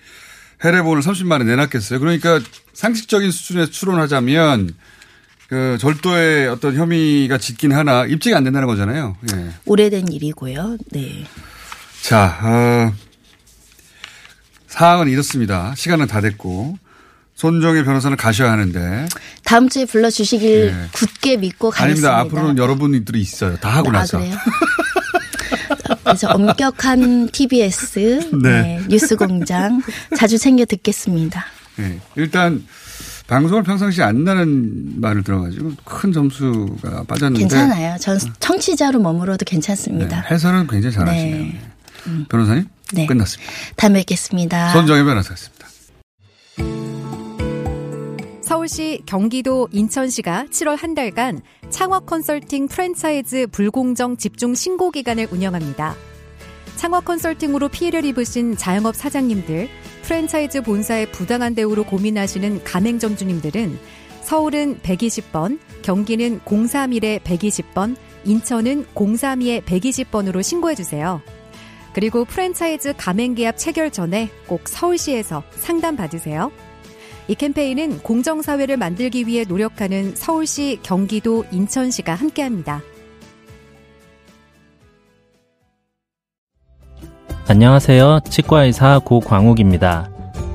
[0.65, 2.01] 해례본을 30만에 내놨겠어요.
[2.01, 2.41] 그러니까
[2.73, 4.75] 상식적인 수준에서 추론하자면,
[5.49, 9.17] 그 절도의 어떤 혐의가 짙긴 하나 입증이 안 된다는 거잖아요.
[9.35, 9.51] 예.
[9.65, 10.79] 오래된 일이고요.
[10.93, 11.25] 네.
[12.03, 12.93] 자, 어,
[14.69, 15.75] 사항은 이렇습니다.
[15.77, 16.79] 시간은 다 됐고,
[17.35, 19.09] 손정혜 변호사는 가셔야 하는데.
[19.45, 20.89] 다음 주에 불러주시길 네.
[20.93, 22.15] 굳게 믿고 가겠습니다.
[22.15, 22.37] 아닙니다.
[22.37, 23.57] 앞으로는 여러분들이 있어요.
[23.57, 24.21] 다 하고 아, 나서.
[26.11, 28.63] 그래서 엄격한 TBS 네.
[28.63, 29.83] 네, 뉴스공장
[30.17, 31.45] 자주 챙겨 듣겠습니다.
[31.81, 31.99] 예.
[32.17, 32.65] 일단
[33.27, 37.97] 방송을 평상시 안 나는 말을 들어가지고 큰 점수가 빠졌는데 괜찮아요.
[37.99, 40.25] 전 청취자로 머물어도 네, 괜찮습니다.
[40.31, 41.37] 해설은 굉장히 잘하시네요.
[41.37, 41.61] 네.
[41.61, 42.25] 예.
[42.29, 43.07] 변호사님 네.
[43.07, 43.53] 끝났습니다.
[43.77, 44.73] 다음에 뵙겠습니다.
[44.73, 45.60] 손정혜 변호사였습니다.
[48.51, 55.95] 서울시, 경기도, 인천시가 7월 한 달간 창업 컨설팅 프랜차이즈 불공정 집중 신고 기간을 운영합니다.
[56.75, 59.69] 창업 컨설팅으로 피해를 입으신 자영업 사장님들,
[60.03, 63.79] 프랜차이즈 본사의 부당한 대우로 고민하시는 가맹점주님들은
[64.23, 71.23] 서울은 120번, 경기는 031에 120번, 인천은 032에 120번으로 신고해주세요.
[71.95, 76.51] 그리고 프랜차이즈 가맹계약 체결 전에 꼭 서울시에서 상담 받으세요.
[77.31, 82.83] 이 캠페인은 공정사회를 만들기 위해 노력하는 서울시, 경기도, 인천시가 함께합니다.
[87.47, 88.23] 안녕하세요.
[88.29, 90.11] 치과의사 고광욱입니다.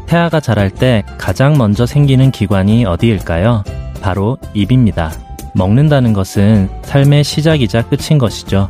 [0.06, 3.64] 태아가 자랄 때 가장 먼저 생기는 기관이 어디일까요?
[4.02, 5.14] 바로 입입니다.
[5.56, 8.70] 먹는다는 것은 삶의 시작이자 끝인 것이죠.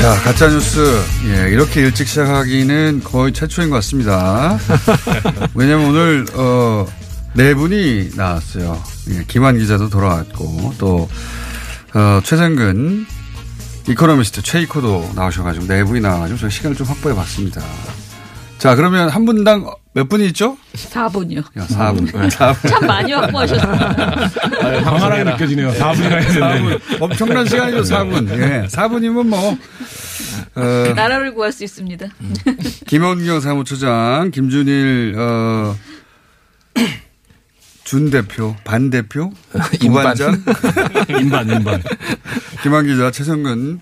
[0.00, 0.80] 자, 가짜뉴스.
[1.26, 4.58] 예, 이렇게 일찍 시작하기는 거의 최초인 것 같습니다.
[5.54, 6.86] 왜냐면 오늘, 어,
[7.34, 8.82] 네 분이 나왔어요.
[9.10, 11.06] 예, 김한 기자도 돌아왔고, 또,
[11.92, 13.04] 어, 최생근,
[13.88, 17.60] 이코노미스트 최이코도 나오셔가지고, 네 분이 나와가지고, 저희 시간을 좀 확보해 봤습니다.
[18.56, 20.56] 자, 그러면 한 분당 몇 분이 있죠?
[20.74, 21.38] 4분이요.
[21.58, 22.30] 야, 4분.
[22.30, 23.72] 참 많이 확보하셨어요.
[24.84, 25.72] 방활하게 느껴지네요.
[25.72, 26.78] 4분이나 해야 되는데.
[26.78, 27.02] 4분.
[27.02, 28.28] 엄청난 시간이죠, 4분.
[28.30, 29.58] 예, 4분이면 뭐,
[30.54, 32.06] 어, 나라를 구할 수 있습니다.
[32.86, 35.74] 김언경 사무처장, 김준일, 어,
[37.82, 39.32] 준 대표, 반 대표,
[39.80, 40.40] 부반장,
[41.20, 41.82] 인반, 인반.
[42.62, 43.80] 김완 기자, 최성근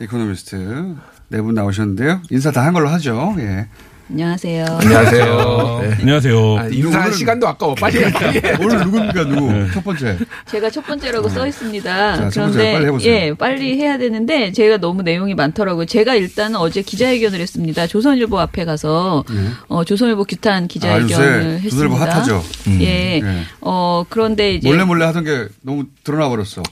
[0.00, 0.96] 이코노미스트
[1.30, 2.22] 네 분 나오셨는데요.
[2.30, 3.36] 인사 다 한 걸로 하죠.
[3.38, 3.68] 예.
[4.10, 4.64] 안녕하세요.
[4.80, 5.80] 안녕하세요.
[5.82, 5.96] 네.
[6.00, 6.56] 안녕하세요.
[6.58, 7.74] 아, 인사할 시간도 아까워.
[7.74, 8.10] 빨리 해.
[8.58, 9.70] 오늘 누굽니까, 누구?
[9.74, 10.16] 첫 번째.
[10.46, 12.16] 제가 첫 번째라고 써 있습니다.
[12.16, 13.12] 자, 첫 번째 그런데 빨리 해보세요.
[13.12, 15.84] 예, 빨리 해야 되는데 제가 너무 내용이 많더라고요.
[15.84, 17.86] 제가 일단은 어제 기자회견을 했습니다.
[17.86, 19.24] 조선일보 앞에 가서
[19.68, 21.20] 어, 조선일보 규탄 아, 기자회견을 요새
[21.64, 21.68] 했습니다.
[21.68, 22.42] 조선일보 핫하죠.
[22.80, 23.20] 예.
[23.22, 23.22] 예.
[23.60, 26.62] 어, 그런데 이제 몰래 몰래 하던 게 너무 드러나 버렸어.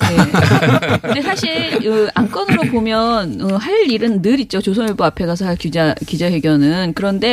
[1.02, 4.62] 근데 사실 그 안건으로 보면 어, 할 일은 늘 있죠.
[4.62, 7.25] 조선일보 앞에 가서 할 기자 기자회견은 그런데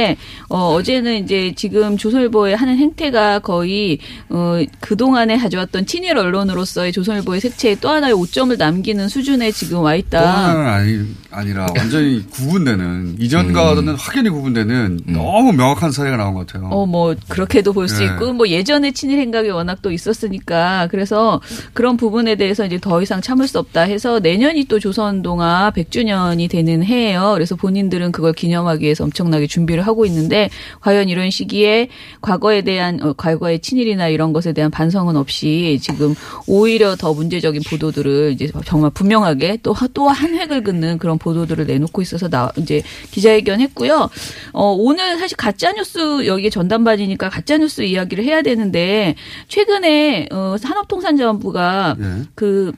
[0.49, 7.41] 어, 어제는 이제 지금 조선일보의 하는 행태가 거의 어, 그 동안에 가져왔던 친일 언론으로서의 조선일보의
[7.41, 10.21] 색채에 또 하나의 오점을 남기는 수준에 지금 와 있다.
[10.21, 16.69] 뻔한 아니, 아니라 완전히 구분되는 이전과는 확연히 구분되는 너무 명확한 사례가 나온 것 같아요.
[16.69, 18.05] 어, 뭐, 그렇게도 볼수 네.
[18.05, 21.41] 있고, 뭐, 예전에 친일 행각이 워낙 또 있었으니까, 그래서
[21.73, 26.49] 그런 부분에 대해서 이제 더 이상 참을 수 없다 해서 내년이 또 조선 동화 100주년이
[26.49, 27.31] 되는 해예요.
[27.33, 31.89] 그래서 본인들은 그걸 기념하기 위해서 엄청나게 준비를 얘기를 하고 있는데 과연 이런 시기에
[32.21, 36.15] 과거에 대한 어, 과거의 친일이나 이런 것에 대한 반성은 없이 지금
[36.47, 42.01] 오히려 더 문제적인 보도들을 이제 정말 분명하게 또 또 한 획을 긋는 그런 보도들을 내놓고
[42.01, 44.09] 있어서 나 이제 기자회견했고요.
[44.53, 49.15] 어 오늘 사실 가짜 뉴스 여기에 전담반이니까 가짜 뉴스 이야기를 해야 되는데
[49.49, 51.97] 최근에 어 산업통상자원부가
[52.35, 52.71] 그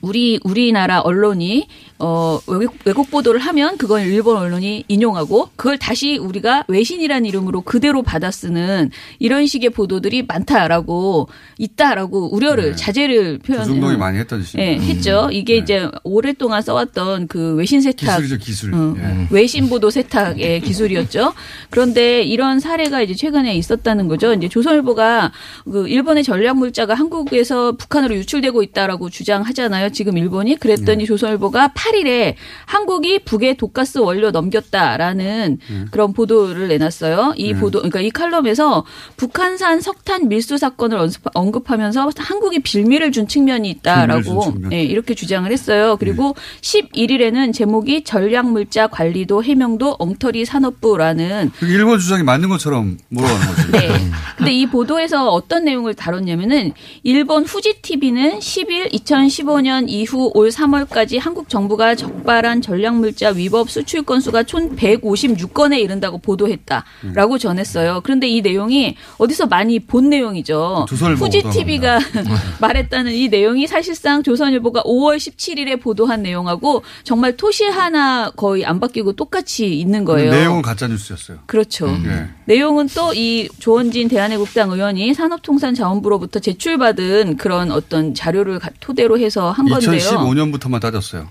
[0.00, 1.66] 우리 우리나라 언론이
[1.98, 8.02] 어 외국, 외국 보도를 하면 그건 일본 언론이 인용하고 그걸 다시 우리가 외신이라는 이름으로 그대로
[8.02, 14.62] 받아쓰는 이런 식의 보도들이 많다라고 있다라고 우려를 자제를 표현 조중동이 많이 했던 짓입니다.
[14.62, 15.28] 예, 했죠.
[15.32, 18.74] 이게 이제 오랫동안 써왔던 그 외신 세탁 기술이죠, 기술.
[18.74, 19.26] 어, 예.
[19.30, 21.34] 외신 보도 세탁의 기술이었죠.
[21.70, 24.32] 그런데 이런 사례가 이제 최근에 있었다는 거죠.
[24.34, 25.32] 이제 조선일보가
[25.64, 29.87] 그 일본의 전략 물자가 한국에서 북한으로 유출되고 있다라고 주장하잖아요.
[29.90, 32.34] 지금 일본이 그랬더니 조선일보가 8일에
[32.66, 35.58] 한국이 북에 독가스 원료 넘겼다라는
[35.90, 37.34] 그런 보도를 내놨어요.
[37.36, 37.60] 이 음.
[37.60, 38.84] 보도 그러니까 이 칼럼에서
[39.16, 44.72] 북한산 석탄 밀수 사건을 언급하면서 한국이 빌미를 준 측면이 준 있다라고 측면.
[44.72, 45.96] 예, 이렇게 주장을 했어요.
[45.98, 53.46] 그리고 11일에는 제목이 전략 물자 관리도 해명도 엉터리 산업부라는 그 일본 주장이 맞는 것처럼 몰아가는
[53.46, 53.72] 거죠.
[53.72, 53.88] 네.
[54.36, 56.72] 근데 이 보도에서 어떤 내용을 다뤘냐면은
[57.02, 64.44] 일본 후지 TV는 10일 2015년 이후 올 3월까지 한국 정부가 적발한 전략물자 위법 수출 건수가
[64.44, 68.00] 총 156건에 이른다고 보도했다라고 전했어요.
[68.02, 70.86] 그런데 이 내용이 어디서 많이 본 내용이죠.
[70.88, 71.98] 조선일보 후지 TV가
[72.60, 79.12] 말했다는 이 내용이 사실상 조선일보가 5월 17일에 보도한 내용하고 정말 토시 하나 거의 안 바뀌고
[79.12, 80.30] 똑같이 있는 거예요.
[80.30, 81.38] 내용은 가짜 뉴스였어요.
[81.46, 81.88] 그렇죠.
[82.06, 82.28] 예.
[82.46, 89.66] 내용은 또 이 조원진 대한애국당 의원이 산업통상자원부로부터 제출받은 그런 어떤 자료를 가- 토대로 해서 한
[89.68, 89.90] 건데요.
[89.98, 91.28] 2015년부터만 따졌어요.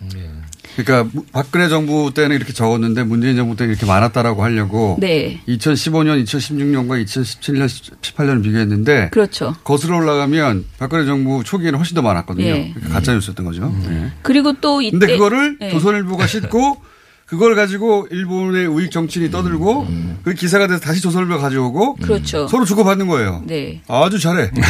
[0.75, 5.41] 그러니까 무- 박근혜 정부 때는 이렇게 적었는데 문재인 정부 때는 이렇게 많았다라고 하려고 네.
[5.47, 7.65] 2015년, 2016년과 2017년,
[8.01, 9.55] 18년을 비교했는데 그렇죠.
[9.63, 12.45] 거슬러 올라가면 박근혜 정부 초기에는 훨씬 더 많았거든요.
[12.45, 12.71] 예.
[12.75, 13.73] 그러니까 가짜 뉴스였던 거죠.
[13.89, 14.11] 예.
[14.21, 15.71] 그리고 또 이때 근데 그거를 네.
[15.71, 16.81] 조선일보가 싣고
[17.25, 19.87] 그걸 가지고 일본의 우익 정치인이 떠들고
[20.23, 22.47] 그 기사가 돼서 다시 조선일보가 가져오고 그렇죠.
[22.47, 23.43] 서로 주고받는 거예요.
[23.47, 23.81] 네.
[23.87, 24.51] 아주 잘해.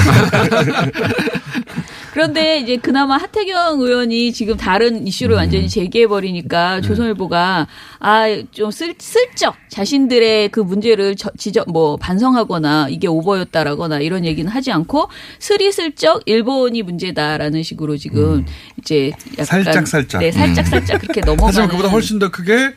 [2.17, 5.37] 그런데 이제 그나마 하태경 의원이 지금 다른 이슈를 음.
[5.37, 6.07] 완전히 제기해 네.
[6.07, 7.67] 버리니까 조선일보가
[7.99, 15.09] 아좀 슬쩍 자신들의 그 문제를 저- 지적 뭐 반성하거나 이게 오버였다라거나 이런 얘기는 하지 않고
[15.37, 18.47] 스리슬쩍 일본이 문제다라는 식으로 지금
[18.79, 19.63] 이제 약간 음.
[19.63, 20.19] 살짝 살짝.
[20.21, 22.73] 네 살짝 살짝 그렇게 넘어가는 하지만 그보다 훨씬 더 크게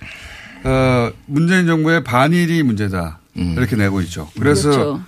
[0.64, 4.28] 어, 문재인 정부의 반일이 문제다 이렇게 내고 있죠.
[4.38, 5.00] 그래서 그렇죠.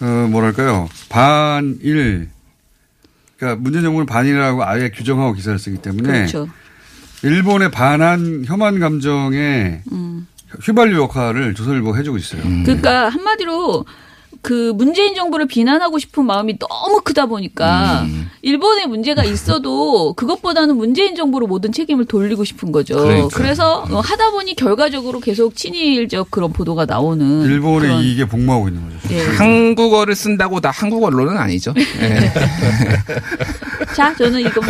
[0.00, 2.31] 어, 뭐랄까요 반일
[3.42, 6.48] 그러니까 문재인 정부는 반일이라고 아예 규정하고 기사를 쓰기 때문에 그렇죠.
[7.24, 10.28] 일본의 반한 혐한 감정의 음.
[10.62, 12.42] 휘발유 역할을 조선일보가 해주고 있어요.
[12.64, 13.84] 그러니까 한마디로
[14.42, 18.28] 그 문재인 정부를 비난하고 싶은 마음이 너무 크다 보니까 음.
[18.42, 22.96] 일본에 문제가 있어도 그것보다는 문재인 정부로 모든 책임을 돌리고 싶은 거죠.
[22.96, 23.28] 그러니까요.
[23.28, 29.14] 그래서 하다 보니 결과적으로 계속 친일적 그런 보도가 나오는 일본의 그런 이익에 복무하고 있는 거죠.
[29.14, 29.24] 예.
[29.36, 31.72] 한국어를 쓴다고 다 한국 언론은 아니죠.
[31.78, 32.32] 예.
[33.94, 34.60] 자, 저는 이거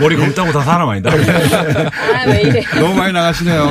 [0.00, 1.10] 머리 검다고 다 사람 아니다.
[1.12, 2.62] 아, 왜 이래.
[2.80, 3.70] 너무 많이 나가시네요.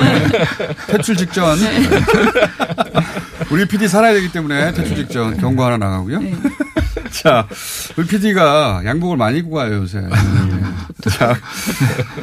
[0.88, 1.58] 퇴출 직전.
[3.52, 6.20] 우리 PD 살아야 되기 때문에 퇴출 직전 경고 하나 나가고요.
[7.12, 7.48] 자,
[7.98, 10.00] 우리 PD가 양복을 많이 입고 가요, 요새.
[10.00, 11.10] 예.
[11.10, 11.32] 자,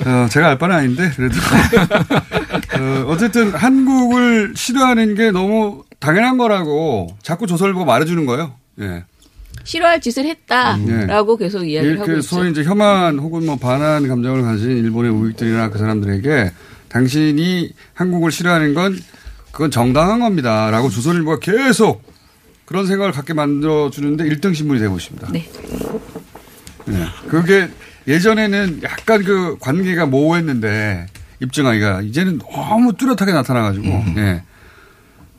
[0.07, 1.37] 어, 제가 알 바는 아닌데, 그래도.
[2.79, 8.55] 어, 어쨌든 한국을 싫어하는 게 너무 당연한 거라고 자꾸 조선일보가 말해주는 거예요.
[8.81, 9.05] 예.
[9.65, 12.37] 싫어할 짓을 했다라고 계속 이야기를 예, 하고 그 있죠.
[12.37, 16.53] 소위 이제 혐한 혹은 뭐 반한 감정을 가진 일본의 우익들이나 그 사람들에게
[16.89, 18.99] 당신이 한국을 싫어하는 건
[19.53, 22.03] 그건 정당한 겁니다 라고 조선일보가 계속
[22.65, 25.29] 그런 생각을 갖게 만들어 주는데 1등 신문이 되고 있습니다.
[25.33, 25.49] 네.
[26.91, 27.29] 예.
[27.29, 27.69] 그게
[28.07, 31.07] 예전에는 약간 그 관계가 모호했는데
[31.41, 34.43] 입증하기가 이제는 너무 뚜렷하게 나타나가지고 예.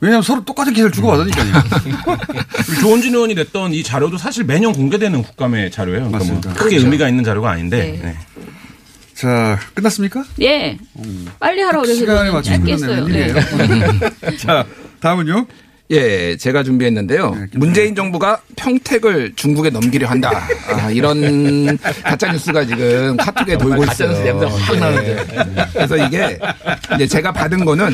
[0.02, 1.54] 왜냐하면 서로 똑같은 기사를 주고받으니까요.
[2.82, 6.06] 조원진 의원이 냈던 이 자료도 사실 매년 공개되는 국감의 자료예요.
[6.06, 6.54] 그러니까 뭐 맞습니다.
[6.54, 6.86] 크게 그렇죠.
[6.86, 8.00] 의미가 있는 자료가 아닌데.
[8.02, 8.10] 네.
[8.10, 8.18] 네.
[9.20, 10.24] 자 끝났습니까?
[10.42, 10.78] 예.
[11.40, 12.58] 빨리 하라고 그래서 시간에 맞춰서.
[12.64, 13.06] 끝났네요.
[13.06, 13.34] 네.
[14.40, 14.66] 자,
[15.02, 15.46] 다음은요?
[15.92, 17.36] 예, 제가 준비했는데요.
[17.54, 20.32] 문재인 정부가 평택을 중국에 넘기려 한다.
[20.68, 24.10] 아, 이런 가짜 뉴스가 지금 카톡에 돌고 있어요.
[24.10, 24.80] 뉴스 냄새가 확 예.
[24.80, 25.26] 나는데.
[25.74, 26.40] 그래서 이게
[26.94, 27.92] 이제 제가 받은 거는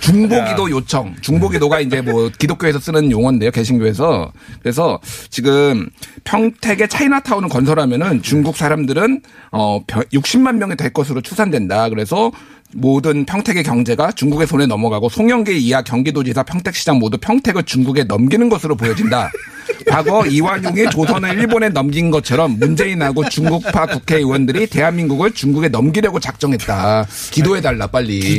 [0.00, 1.14] 중보기도 요청.
[1.20, 3.52] 중보기도가 이제 뭐 기독교에서 쓰는 용어인데요.
[3.52, 4.32] 개신교에서.
[4.60, 4.98] 그래서
[5.30, 5.88] 지금
[6.24, 9.22] 평택에 차이나타운을 건설하면은 중국 사람들은
[9.52, 11.90] 어 60만 명이 될 것으로 추산된다.
[11.90, 12.32] 그래서
[12.74, 18.74] 모든 평택의 경제가 중국의 손에 넘어가고 송영계 이하 경기도지사 평택시장 모두 평택을 중국에 넘기는 것으로
[18.76, 19.30] 보여진다.
[19.88, 27.06] 과거 이완용이 조선을 일본에 넘긴 것처럼 문재인하고 중국파 국회의원들이 대한민국을 중국에 넘기려고 작정했다.
[27.30, 28.38] 기도해달라 빨리.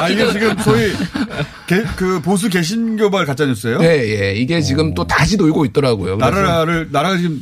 [0.00, 0.92] 아, 이게 지금 소위
[1.66, 3.78] 개- 그 보수 개신교발 가짜뉴스예요?
[3.82, 4.34] 예, 예.
[4.34, 6.16] 이게 지금 또 다시 돌고 있더라고요.
[6.16, 7.40] 나라를, 나라가 지금,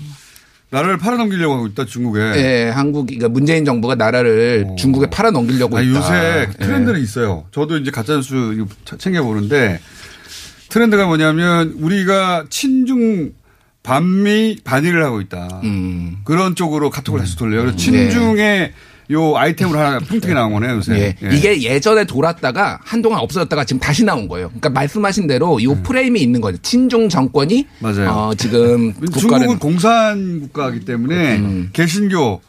[0.72, 2.18] 나라를 팔아넘기려고 하고 있다, 중국에.
[2.36, 5.90] 예, 한국, 그러니까 문재인 정부가 나라를 중국에 팔아 넘기려고 아, 있다.
[5.98, 6.64] 요새 예.
[6.64, 7.44] 트렌드는 있어요.
[7.52, 9.80] 저도 이제 가짜뉴스 이거 차- 챙겨 보는데
[10.70, 13.32] 트렌드가 뭐냐면 우리가 친중
[13.82, 15.60] 반미 반일을 하고 있다.
[15.64, 16.16] 음.
[16.24, 17.62] 그런 쪽으로 카톡을 다시 돌려요.
[17.62, 18.72] 그래서 친중의
[19.10, 20.92] 요 아이템으로 하나 평택이 나온 거네요, 요새.
[20.94, 21.16] 예.
[21.30, 21.36] 예.
[21.36, 24.48] 이게 예전에 돌았다가 한동안 없어졌다가 지금 다시 나온 거예요.
[24.48, 26.58] 그러니까 말씀하신 대로 이 프레임이 있는 거죠.
[26.62, 27.64] 친중 정권이 음.
[27.80, 28.10] 맞아요.
[28.10, 31.70] 어, 지금 중국은 국가를 공산 국가이기 때문에 음.
[31.72, 32.40] 개신교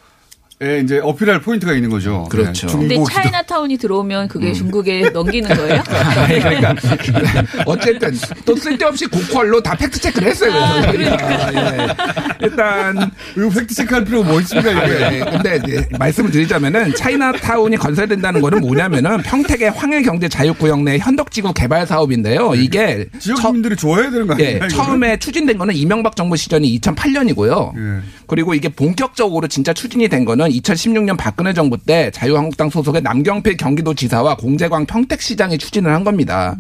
[0.64, 2.26] 에 이제 어필할 포인트가 있는 거죠.
[2.30, 2.68] 그렇죠.
[2.68, 5.84] 네, 근데 차이나타운이 들어오면 그게 중국에 넘기는 거예요?
[6.40, 6.74] 그러니까
[7.66, 10.54] 어쨌든 또 쓸데없이 고퀄로 다 fact check를 했어요.
[10.90, 11.54] 그래서 저희가.
[11.54, 11.88] 예.
[12.44, 15.10] 일단 이거 fact check할 필요가 뭐 있습니까 이게?
[15.10, 21.86] 네, 근데 이제 말씀을 드리자면은 차이나타운이 건설된다는 거는 뭐냐면은 평택의 황해경제 자유구역 내 현덕지구 개발
[21.86, 22.54] 사업인데요.
[22.56, 24.68] 이게 지역 주민들이 좋아해야 되는 거 예, 아니에요?
[24.70, 27.74] 처음에 추진된 거는 이명박 정부 시절이 2008년이고요.
[27.78, 28.02] 예.
[28.28, 34.36] 그리고 이게 본격적으로 진짜 추진이 된 거는 2016년 박근혜 정부 때 자유한국당 소속의 남경필 경기도지사와
[34.36, 36.56] 공재광 평택시장이 추진을 한 겁니다.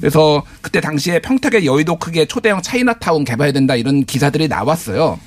[0.00, 5.18] 그래서 그때 당시에 평택의 여의도 크기의 초대형 차이나타운 개발된다 이런 기사들이 나왔어요.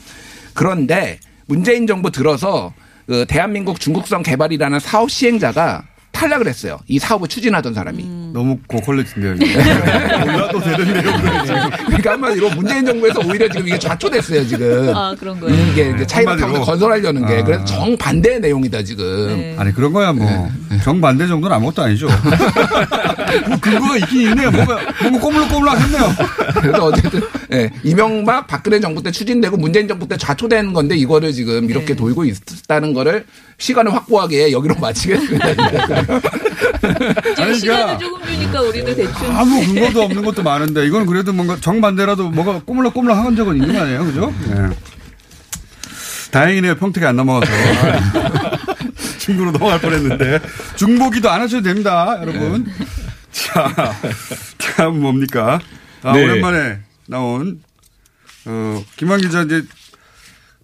[0.54, 2.74] 그런데 문재인 정부 들어서
[3.08, 6.80] 그 대한민국 중국성 개발이라는 사업 시행자가 탈락을 했어요.
[6.88, 8.21] 이 사업을 추진하던 사람이.
[8.34, 9.36] 너무 고퀄리티인데요.
[9.36, 9.56] 이게.
[10.26, 11.70] 몰라도 되는 내용들 지금.
[11.88, 14.94] 그러니까 한마디로 문재인 정부에서 오히려 지금 이게 좌초됐어요, 지금.
[14.96, 15.56] 아, 그런 거예요.
[15.72, 16.66] 이게 이제 차이나타운을 한마디로.
[16.66, 17.40] 건설하려는 게.
[17.40, 17.44] 아.
[17.44, 19.28] 그래서 정 반대의 내용이다, 지금.
[19.28, 19.56] 네.
[19.58, 20.50] 아니 그런 거야 뭐
[20.84, 22.08] 정 반대 정도는 아무것도 아니죠.
[23.48, 24.50] 뭐 근거가 있긴 있네요.
[24.52, 26.16] 뭔가 뭔가 꼬물락꼬물락했네요.
[26.62, 27.22] 그래서 어쨌든,
[27.54, 31.74] 예, 이명박 박근혜 정부 때 추진되고 문재인 정부 때 좌초된 건데 이거를 지금 네.
[31.74, 33.26] 이렇게 돌고 있다는 거를
[33.58, 35.48] 시간을 확보하기에 여기로 마치겠습니다.
[37.36, 39.38] 지금 아니, 시간을 그러니까 주니까 우리도 대충.
[39.38, 43.82] 아무 근거도 없는 것도 많은데 이건 그래도 뭔가 정반대라도 뭐가 꼬물락꼬물락 한 적은 있는 거
[43.82, 44.34] 아니에요, 그죠?
[44.50, 44.70] 예.
[46.32, 46.76] 다행이네요.
[46.76, 47.52] 평택에 안 넘어가서
[49.20, 50.40] 중국으로 넘어갈 뻔했는데
[50.76, 52.66] 중보기도 안 하셔도 됩니다, 여러분.
[53.32, 53.94] 자,
[54.76, 55.60] 다음 뭡니까?
[56.04, 56.24] 아, 네.
[56.24, 57.62] 오랜만에 나온
[58.46, 59.64] 어, 김한 기자 이제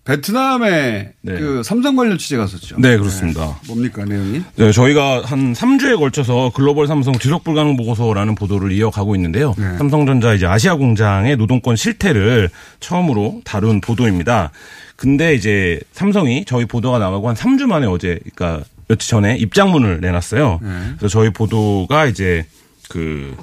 [0.07, 2.77] 베트남에 그 삼성 관련 취재 갔었죠.
[2.79, 3.59] 네, 그렇습니다.
[3.67, 4.41] 뭡니까 내용이?
[4.55, 9.53] 네, 저희가 한 3주에 걸쳐서 글로벌 삼성 지속 불가능 보고서라는 보도를 이어가고 있는데요.
[9.77, 12.49] 삼성전자 이제 아시아 공장의 노동권 실태를
[12.79, 14.51] 처음으로 다룬 보도입니다.
[14.95, 20.61] 근데 이제 삼성이 저희 보도가 나가고 한 3주 만에 어제 그러니까 며칠 전에 입장문을 내놨어요.
[20.97, 22.45] 그래서 저희 보도가 이제
[22.87, 23.35] 그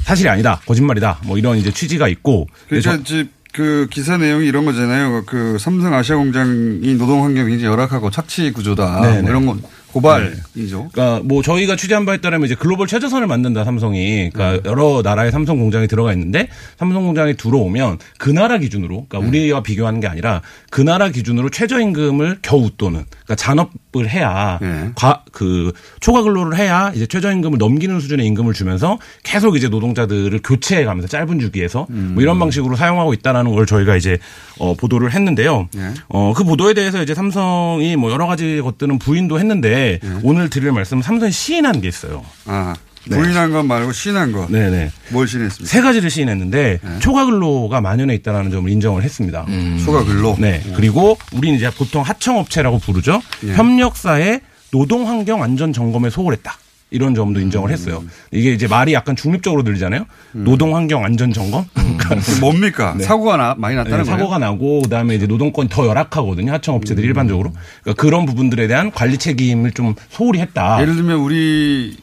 [0.00, 2.46] 사실이 아니다, 거짓말이다, 뭐 이런 이제 취지가 있고.
[2.68, 5.24] 그러니까 이제 그 기사 내용이 이런 거잖아요.
[5.26, 9.02] 그 삼성 아시아 공장이 노동 환경이 굉장히 열악하고 착취 구조다.
[9.02, 9.20] 네네.
[9.20, 9.62] 뭐 이런 건
[9.92, 10.88] 고발이죠.
[10.92, 14.30] 그러니까 뭐 저희가 취재한 바에 따르면 이제 글로벌 최저선을 만든다 삼성이.
[14.32, 19.62] 그러니까 여러 나라의 삼성 공장이 들어가 있는데 삼성 공장이 들어오면 그 나라 기준으로 그러니까 우리와
[19.62, 24.58] 비교하는 게 아니라 그 나라 기준으로 최저임금을 겨우 웃도는 그러니까 잔업을 해야
[24.94, 30.84] 과, 그 초과 근로를 해야 이제 최저임금을 넘기는 수준의 임금을 주면서 계속 이제 노동자들을 교체해
[30.84, 34.18] 가면서 짧은 주기에서 뭐 이런 방식으로 사용하고 있다라는 걸 저희가 이제
[34.58, 35.68] 어 보도를 했는데요.
[36.08, 39.81] 어 그 보도에 대해서 이제 삼성이 뭐 여러 가지 것들은 부인도 했는데
[40.22, 42.24] 오늘 드릴 말씀은 삼성이 시인한 게 있어요.
[42.46, 42.74] 아,
[43.08, 43.16] 네.
[43.16, 44.50] 부인한 것 말고 시인한 것.
[44.50, 44.90] 네네.
[45.10, 45.68] 뭘 시인했습니까?
[45.70, 49.46] 세 가지를 시인했는데 초과 근로가 만연해 있다는 점을 인정을 했습니다.
[49.84, 50.36] 초과 근로.
[50.38, 50.62] 네.
[50.76, 53.20] 그리고 우리는 이제 보통 하청업체라고 부르죠.
[53.44, 53.54] 예.
[53.54, 56.56] 협력사의 노동 환경 안전 점검에 소홀했다.
[56.92, 58.04] 이런 점도 인정을 했어요.
[58.30, 60.04] 이게 이제 말이 약간 중립적으로 들리잖아요.
[60.32, 61.64] 노동 환경 안전 점검.
[61.74, 62.94] 그러니까 뭡니까?
[63.00, 64.04] 사고가 나, 많이 났다는 네?
[64.04, 66.52] 사고가 나고 그다음에 이제 노동권 더 열악하거든요.
[66.52, 67.08] 하청 업체들이 음.
[67.08, 67.52] 일반적으로.
[67.82, 70.80] 그러니까 그런 부분들에 대한 관리 책임을 좀 소홀히 했다.
[70.82, 71.96] 예를 들면 우리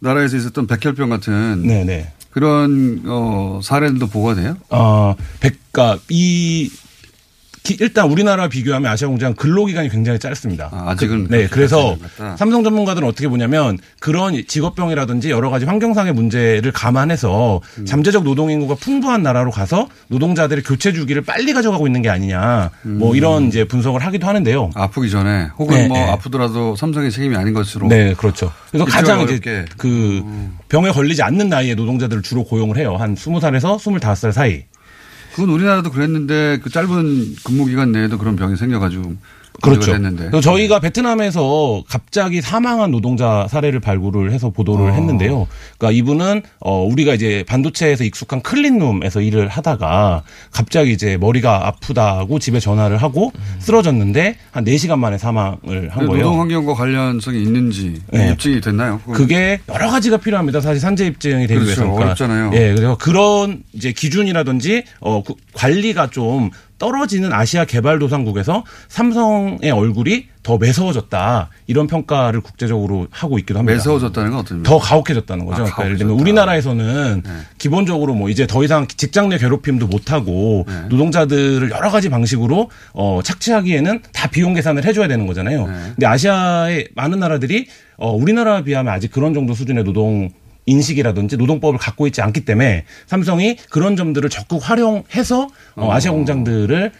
[0.00, 2.12] 나라에서 있었던 백혈병 같은 네네.
[2.30, 4.56] 그런 어, 사례들도 보고가 돼요?
[4.70, 6.70] 어, 백가 이
[7.62, 10.68] 기- 일단 우리나라 비교하면 아시아 공장 근로 기간이 굉장히 짧습니다.
[10.72, 11.96] 아 직은 그, 네, 그래서.
[12.36, 17.84] 삼성 전문가들은 어떻게 보냐면 그런 직업병이라든지 여러 가지 환경상의 문제를 감안해서 음.
[17.86, 22.70] 잠재적 노동 인구가 풍부한 나라로 가서 노동자들의 교체 주기를 빨리 가져가고 있는 게 아니냐.
[22.82, 24.64] 뭐 이런 이제 분석을 하기도 하는데요.
[24.66, 24.70] 음.
[24.74, 26.04] 아프기 전에 혹은 네, 뭐 네.
[26.10, 27.86] 아프더라도 삼성의 책임이 아닌 것으로.
[27.88, 28.50] 네, 그렇죠.
[28.70, 29.64] 그래서 가장 이제 어렵게.
[29.76, 30.22] 그
[30.68, 32.96] 병에 걸리지 않는 나이에 노동자들을 주로 고용을 해요.
[32.96, 34.64] 한 20살에서 25살 사이.
[35.32, 39.14] 그건 우리나라도 그랬는데 그 짧은 근무 기간 내에도 그런 병이 생겨가지고
[39.60, 39.92] 그렇죠.
[39.92, 44.92] 그래서 저희가 베트남에서 갑자기 사망한 노동자 사례를 발굴을 해서 보도를 어.
[44.92, 45.46] 했는데요.
[45.78, 50.22] 그러니까 이분은 어 우리가 이제 반도체에서 익숙한 클린룸에서 일을 하다가
[50.52, 56.24] 갑자기 이제 머리가 아프다고 집에 전화를 하고 쓰러졌는데 한 4시간 만에 사망을 한 거예요.
[56.24, 58.30] 노동 환경과 관련성이 있는지 네.
[58.32, 58.98] 입증이 됐나요?
[59.00, 59.14] 그건?
[59.14, 60.60] 그게 여러 가지가 필요합니다.
[60.60, 61.82] 사실 산재 입증이 되기 그렇죠.
[61.82, 62.50] 위해서 어렵잖아요.
[62.54, 66.50] 예, 그래서 그런 이제 기준이라든지 어 구- 관리가 좀
[66.82, 73.76] 떨어지는 아시아 개발도상국에서 삼성의 얼굴이 더 매서워졌다 이런 평가를 국제적으로 하고 있기도 합니다.
[73.76, 75.62] 매서워졌다는 건 어떤 더 가혹해졌다는 거죠.
[75.62, 77.22] 아, 그러니까 예를 들면 우리나라에서는
[77.58, 80.88] 기본적으로 뭐 이제 더 이상 직장 내 괴롭힘도 못 하고 네.
[80.88, 85.68] 노동자들을 여러 가지 방식으로 어 착취하기에는 다 비용 계산을 해줘야 되는 거잖아요.
[85.68, 85.72] 네.
[85.94, 90.30] 근데 아시아의 많은 나라들이 어 우리나라에 비하면 아직 그런 정도 수준의 노동
[90.66, 95.42] 인식이라든지 노동법을 갖고 있지 않기 때문에 삼성이 그런 점들을 적극 활용해서
[95.76, 95.92] 어, 어.
[95.92, 96.92] 아시아 공장들을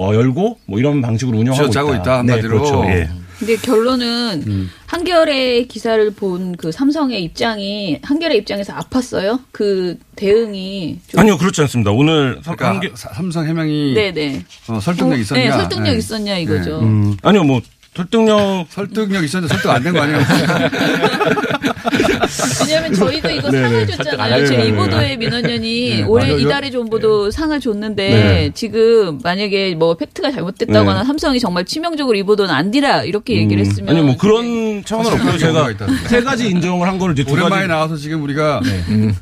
[0.00, 1.96] 어, 열고 뭐 이런 방식으로 운영하고 있다.
[1.96, 2.42] 있다, 한마디로.
[2.42, 2.84] 네, 그렇죠.
[2.88, 3.08] 예.
[3.38, 4.70] 근데 결론은 음.
[4.86, 9.40] 한겨레 기사를 본 그 삼성의 입장이 한겨레 입장에서 아팠어요.
[9.52, 11.92] 그 대응이 좀 아니요, 그렇지 않습니다.
[11.92, 14.44] 오늘 삼- 그러니까 사- 삼성 해명이 네네.
[14.68, 15.40] 어, 설득력 어, 있었냐?
[15.44, 16.80] 네, 설득력 있었냐 이거죠.
[16.80, 17.60] 음, 아니요, 뭐
[17.94, 20.18] 설득력 설득력 있었는데 설득 안 된 거 아니에요?
[22.62, 23.68] 왜냐하면 저희도 이거 네네.
[23.68, 24.46] 상을 줬잖아요.
[24.46, 24.66] 제 네.
[24.68, 26.38] 이보도의 민원연이 네, 올해 맞아요.
[26.40, 28.50] 이달에 좋은보도 상을 줬는데 네.
[28.54, 31.06] 지금 만약에 뭐 팩트가 잘못됐다거나 네.
[31.06, 35.38] 삼성이 정말 치명적으로 이보도는 안 뒤라 이렇게 얘기를 했으면 아니 뭐 그런 차원은 없고요.
[35.38, 35.68] 제가
[36.06, 37.68] 세 가지 인정을 한 거를 이제 두 오랜만에 가지 네.
[37.74, 38.60] 나와서 지금 우리가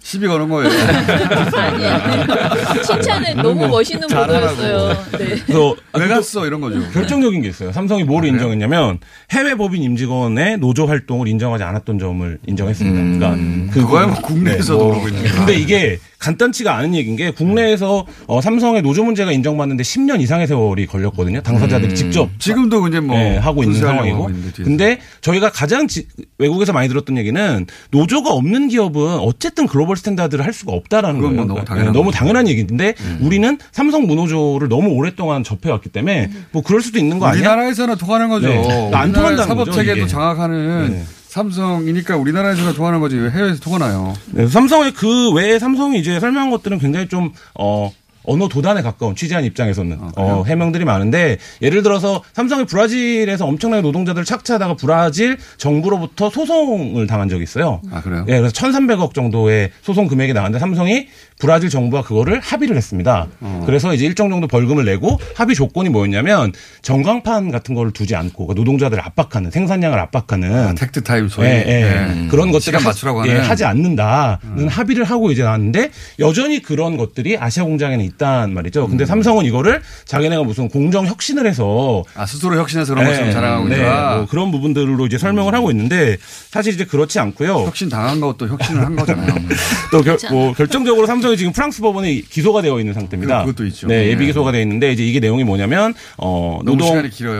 [0.02, 0.70] 시비 거는 거예요.
[2.84, 4.56] 칭찬은 너무 멋있는 잘하라고.
[4.56, 4.88] 보도였어요.
[5.18, 5.36] 네.
[5.46, 6.80] 그래서 왜 갔어 이런 거죠.
[6.92, 7.72] 결정적인 게 있어요.
[7.72, 8.98] 삼성이 뭘 아, 인정 했냐면
[9.30, 13.18] 해외 법인 임직원의 노조 활동을 인정하지 않았던 점을 인정했습니다.
[13.18, 15.32] 그러니까 그거야 뭐 국내에서도 뭐, 그러고 있는 거야.
[15.34, 20.86] 근데 이게 간단치가 않은 얘기인 게 국내에서 어, 삼성의 노조 문제가 인정받는데 10년 이상의 세월이
[20.86, 21.42] 걸렸거든요.
[21.42, 24.30] 당사자들이 직접 지금도 이제 뭐 네, 하고 있는 상황이고.
[24.64, 26.06] 근데 저희가 가장 지-
[26.38, 31.36] 외국에서 많이 들었던 얘기는 노조가 없는 기업은 어쨌든 global standard를 할 수가 없다라는 그건 거예요.
[31.36, 32.16] 뭐 너무 그러니까 당연한 너무 거죠.
[32.16, 32.18] 음.
[32.18, 37.40] 당연한 얘기인데 우리는 삼성 무노조를 너무 오랫동안 접해왔기 때문에 뭐 그럴 수도 있는 거 아니야?
[37.40, 38.48] 우리나라에서는 통하는 거죠.
[38.48, 38.90] 네.
[38.94, 40.06] 안 통한다는 사법 거죠, 체계도.
[40.06, 41.04] 장악하는 네.
[41.36, 44.14] 삼성이니까 우리나라에서는 통하는 거지 왜 해외에서 통하나요?
[44.32, 47.92] 네, 삼성의 그 외에 삼성이 이제 설명한 것들은 굉장히 좀, 어,
[48.24, 54.74] 언어 도단에 가까운 취재한 입장에서는 어, 해명들이 많은데 예를 들어서 삼성이 브라질에서 엄청나게 노동자들을 착취하다가
[54.74, 57.80] 브라질 정부로부터 소송을 당한 적이 있어요.
[57.92, 58.24] 아 그래요?
[58.28, 61.06] 예, 그래서 1,300억 정도의 소송 금액이 나왔는데 삼성이
[61.38, 63.26] 브라질 정부와 그거를 합의를 했습니다.
[63.40, 63.62] 어.
[63.66, 68.60] 그래서 이제 일정 정도 벌금을 내고 합의 조건이 뭐였냐면 전광판 같은 거를 두지 않고 그러니까
[68.60, 72.12] 노동자들을 압박하는 생산량을 압박하는 택트 타임 소위 예, 예.
[72.14, 72.28] 네.
[72.30, 73.40] 그런 것들을 맞추라고 예, 음.
[73.42, 78.88] 하지 않는다는 합의를 하고 이제 나왔는데 여전히 그런 것들이 아시아 공장에는 있단 말이죠.
[78.88, 83.76] 근데 삼성은 이거를 자기네가 무슨 공정 혁신을 해서 아 스스로 혁신해서 그런 것처럼 자랑하고 네,
[83.76, 84.16] 있다.
[84.16, 86.16] 뭐 그런 부분들로 이제 설명을 하고 있는데
[86.50, 87.64] 사실 이제 그렇지 않고요.
[87.66, 89.34] 혁신 당한 것도 혁신을 한 거잖아요.
[89.92, 93.40] 또 결, 뭐 결정적으로 삼성 이 지금 프랑스 법원에 기소가 되어 있는 상태입니다.
[93.44, 93.86] 그- 그것도 있죠.
[93.86, 94.06] 네, 네.
[94.10, 96.88] 예비 기소가 되어 있는데 이제 이게 내용이 뭐냐면 어 노동.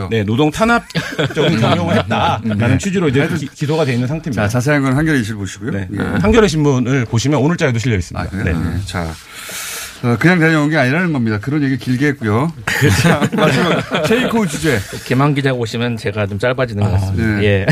[0.09, 4.43] 네, 노동 탄압적인 경영을 했다라는 취지로 이제 기, 기소가 되어 있는 상태입니다.
[4.43, 5.71] 자 자세한 건 한겨레 이실 보시고요.
[5.71, 5.87] 네.
[5.93, 5.97] 예.
[6.21, 8.29] 한겨레 신문을 보시면 오늘자에도 실려 있습니다.
[8.31, 8.43] 아?
[8.43, 8.53] 네.
[8.53, 8.59] 네.
[8.85, 9.07] 자.
[10.03, 11.39] 어, 그냥 다녀온 게 아니라는 겁니다.
[11.39, 12.53] 그런 얘기 길게 했고요.
[13.01, 14.79] 자, 마지막 체이코 주제.
[15.05, 17.37] 김완 기자 오시면 제가 좀 짧아지는 것 같습니다.
[17.39, 17.43] 네.
[17.45, 17.65] 예.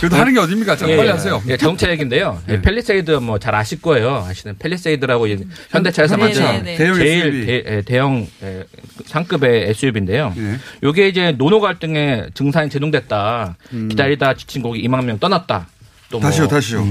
[0.00, 0.76] 그래도 하는 게 어딥니까?
[0.76, 1.12] 자, 예, 빨리 예.
[1.12, 1.42] 하세요.
[1.48, 2.40] 예, 자동차 얘기인데요.
[2.48, 4.24] 예, 팰리세이드 뭐 잘 아실 거예요.
[4.28, 6.76] 아시는 팰리세이드라고 이제 현대차에서 네, 만든 네, 네.
[6.76, 7.46] 대형 제일 SUV.
[7.46, 8.64] 대, 예, 대형 예,
[9.06, 10.34] 상급의 SUV인데요.
[10.36, 10.58] 예.
[10.82, 13.56] 요게 이제 노노 갈등에 증산이 제동됐다.
[13.72, 13.88] 음.
[13.88, 15.68] 기다리다 지친 고객 2만 명 떠났다.
[16.10, 16.84] 또 뭐, 다시요, 다시요.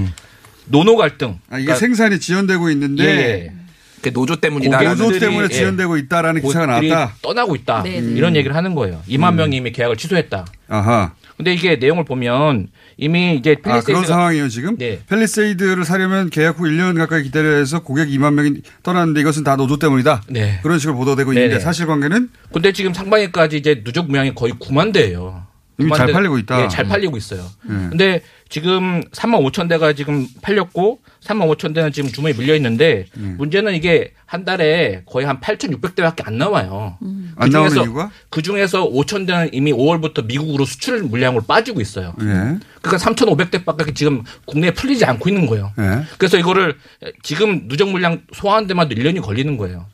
[0.65, 1.39] 노노 갈등.
[1.49, 3.51] 아, 이게 그러니까 생산이 지연되고 있는데 예.
[3.51, 3.66] 그
[4.13, 4.95] 노조 때문이다.
[4.95, 7.15] 노조 때문에 지연되고 있다라는 기사가 나왔다.
[7.21, 7.83] 떠나고 있다.
[7.83, 8.11] 네, 네.
[8.13, 9.01] 이런 얘기를 하는 거예요.
[9.07, 9.35] 2만 음.
[9.37, 10.45] 명이 이미 계약을 취소했다.
[10.69, 11.13] 아하.
[11.35, 14.75] 근데 이게 내용을 보면 이미 이제 아, 그런 상황이에요, 지금?
[14.77, 14.99] 네.
[15.07, 19.77] 팰리세이드를 사려면 계약 후 1년 가까이 기다려야 해서 고객 2만 명이 떠났는데 이것은 다 노조
[19.77, 20.23] 때문이다.
[20.29, 20.59] 네.
[20.63, 21.45] 그런 식으로 보도되고 네네.
[21.45, 25.45] 있는데 사실관계는 근데 지금 상반기까지 이제 누적 물량이 거의 9만 대예요.
[25.79, 26.63] 이미 9만 잘 대- 팔리고 있다.
[26.63, 27.45] 예, 잘 팔리고 있어요.
[27.69, 27.87] 음.
[27.91, 33.35] 근데 지금 3만 5천 대가 지금 팔렸고 3만 5천 대는 지금 주머니 밀려 있는데 음.
[33.37, 36.97] 문제는 이게 한 달에 거의 한 8,600대밖에 안 나와요.
[37.35, 38.09] 안 나오는 이유가?
[38.29, 42.13] 그 중에서 5천 대는 이미 5월부터 미국으로 수출 물량으로 빠지고 있어요.
[42.21, 42.57] 예.
[42.81, 45.71] 그러니까 3,500대밖에 지금 국내에 풀리지 않고 있는 거예요.
[45.79, 46.03] 예.
[46.17, 46.75] 그래서 이거를
[47.23, 49.85] 지금 누적 물량 소화하는 데만 1년이 걸리는 거예요.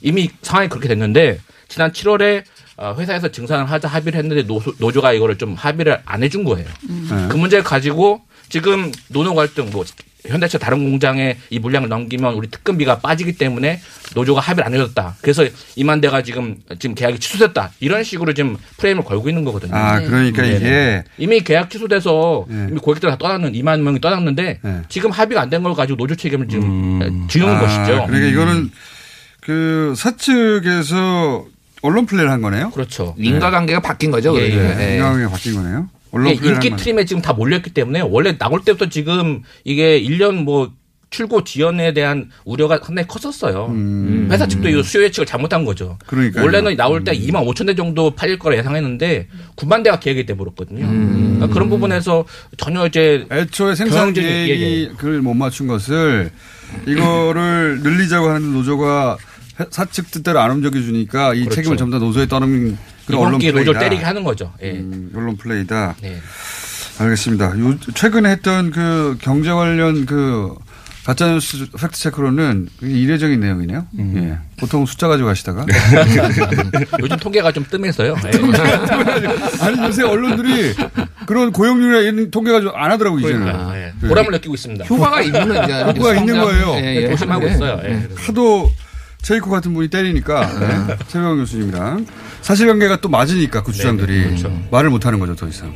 [0.00, 2.44] 이미 상황이 그렇게 됐는데 지난 7월에
[2.76, 6.66] 어, 회사에서 증산을 하자 합의를 했는데 노조, 노조가 이거를 좀 합의를 안 해준 거예요.
[6.88, 7.28] 네.
[7.28, 9.84] 그 문제를 가지고 지금 노노 갈등 뭐
[10.26, 13.80] 현대차 다른 공장에 이 물량을 넘기면 우리 특근비가 빠지기 때문에
[14.14, 15.16] 노조가 합의를 안 해줬다.
[15.20, 15.44] 그래서
[15.74, 17.70] 이만대가 지금 지금 계약이 취소됐다.
[17.80, 19.74] 이런 식으로 지금 프레임을 걸고 있는 거거든요.
[19.74, 20.56] 아, 그러니까 네네.
[20.56, 25.62] 이게 이미 계약 취소돼서 이미 고객들 다 떠났는 2만 명이 떠났는데 지금 합의가 안 된
[25.62, 28.06] 걸 가지고 노조 책임을 지금 지우는 아, 것이죠.
[28.06, 28.70] 그러니까 이거는
[29.40, 31.46] 그 사측에서
[31.82, 32.70] 언론 플레이를 한 거네요.
[32.70, 33.14] 그렇죠.
[33.18, 34.36] 인과관계가 바뀐 거죠.
[34.40, 34.80] 예, 그러니까.
[34.80, 34.90] 예.
[34.92, 34.94] 예.
[34.96, 35.88] 인과관계가 바뀐 거네요.
[36.12, 36.76] 플레이를 인기.
[36.76, 40.70] 트림에 지금 다 몰렸기 때문에 원래 나올 때부터 지금 이게 1년 뭐
[41.10, 43.66] 출고 지연에 대한 우려가 상당히 컸었어요.
[44.30, 45.98] 회사 측도 이 수요 예측을 잘못한 거죠.
[46.00, 46.06] 음.
[46.06, 46.42] 그러니까요.
[46.44, 50.86] 원래는 나올 때 2만 5천 대 정도 팔릴 거라 예상했는데 9만 대가 계획이 돼 버렸거든요.
[50.86, 52.24] 그러니까 그런 부분에서
[52.56, 54.14] 전혀 이제 애초에 생산.
[54.14, 56.30] 계획을 못 맞춘 것을
[56.86, 59.31] 이거를 늘리자고 하는 노조가 회-
[59.70, 61.56] 사측 뜻대로 안 움직여 주니까 이 그렇죠.
[61.56, 63.58] 책임을 전부 다 노조에 떠넘긴 그런 언론 플레이다.
[63.58, 64.52] 노조를 때리게 하는 거죠.
[64.62, 64.72] 예.
[64.72, 65.96] 음, 언론 플레이다.
[66.00, 66.18] 네.
[66.98, 67.58] 알겠습니다.
[67.58, 70.54] 요, 최근에 했던 그 경제 관련 그
[71.04, 73.86] 가짜뉴스 팩트 체크로는 이례적인 내용이네요.
[73.98, 74.14] 음.
[74.16, 74.38] 예.
[74.58, 75.66] 보통 숫자 가지고 하시다가.
[77.00, 78.14] 요즘 통계가 좀 뜸해서요.
[78.24, 78.30] 예.
[79.64, 80.74] 아니 요새 언론들이
[81.26, 83.40] 그런 고용률이나 이런 통계 가지고 안 하더라고 이제는.
[83.40, 83.92] 그러니까, 예.
[84.00, 84.08] 네.
[84.08, 84.84] 보람을 느끼고 있습니다.
[84.84, 86.74] 효과가 있는 효과가 있는 거예요.
[86.76, 87.08] 예, 예.
[87.10, 87.52] 조심하고 예.
[87.52, 87.80] 있어요.
[87.84, 88.08] 예.
[88.16, 88.70] 하도
[89.22, 90.96] 체이코 같은 분이 때리니까 네.
[91.08, 92.06] 최병 교수님이랑
[92.42, 94.62] 사실관계가 또 맞으니까 그 주장들이 그렇죠.
[94.70, 95.74] 말을 못하는 거죠 더 이상.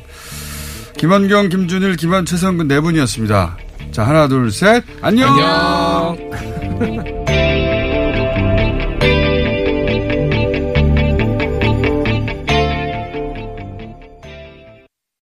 [0.98, 3.56] 김한경, 김준일, 김한, 최성근 네 분이었습니다.
[3.92, 5.32] 자 하나 둘 셋 안녕.
[5.32, 7.06] 안녕.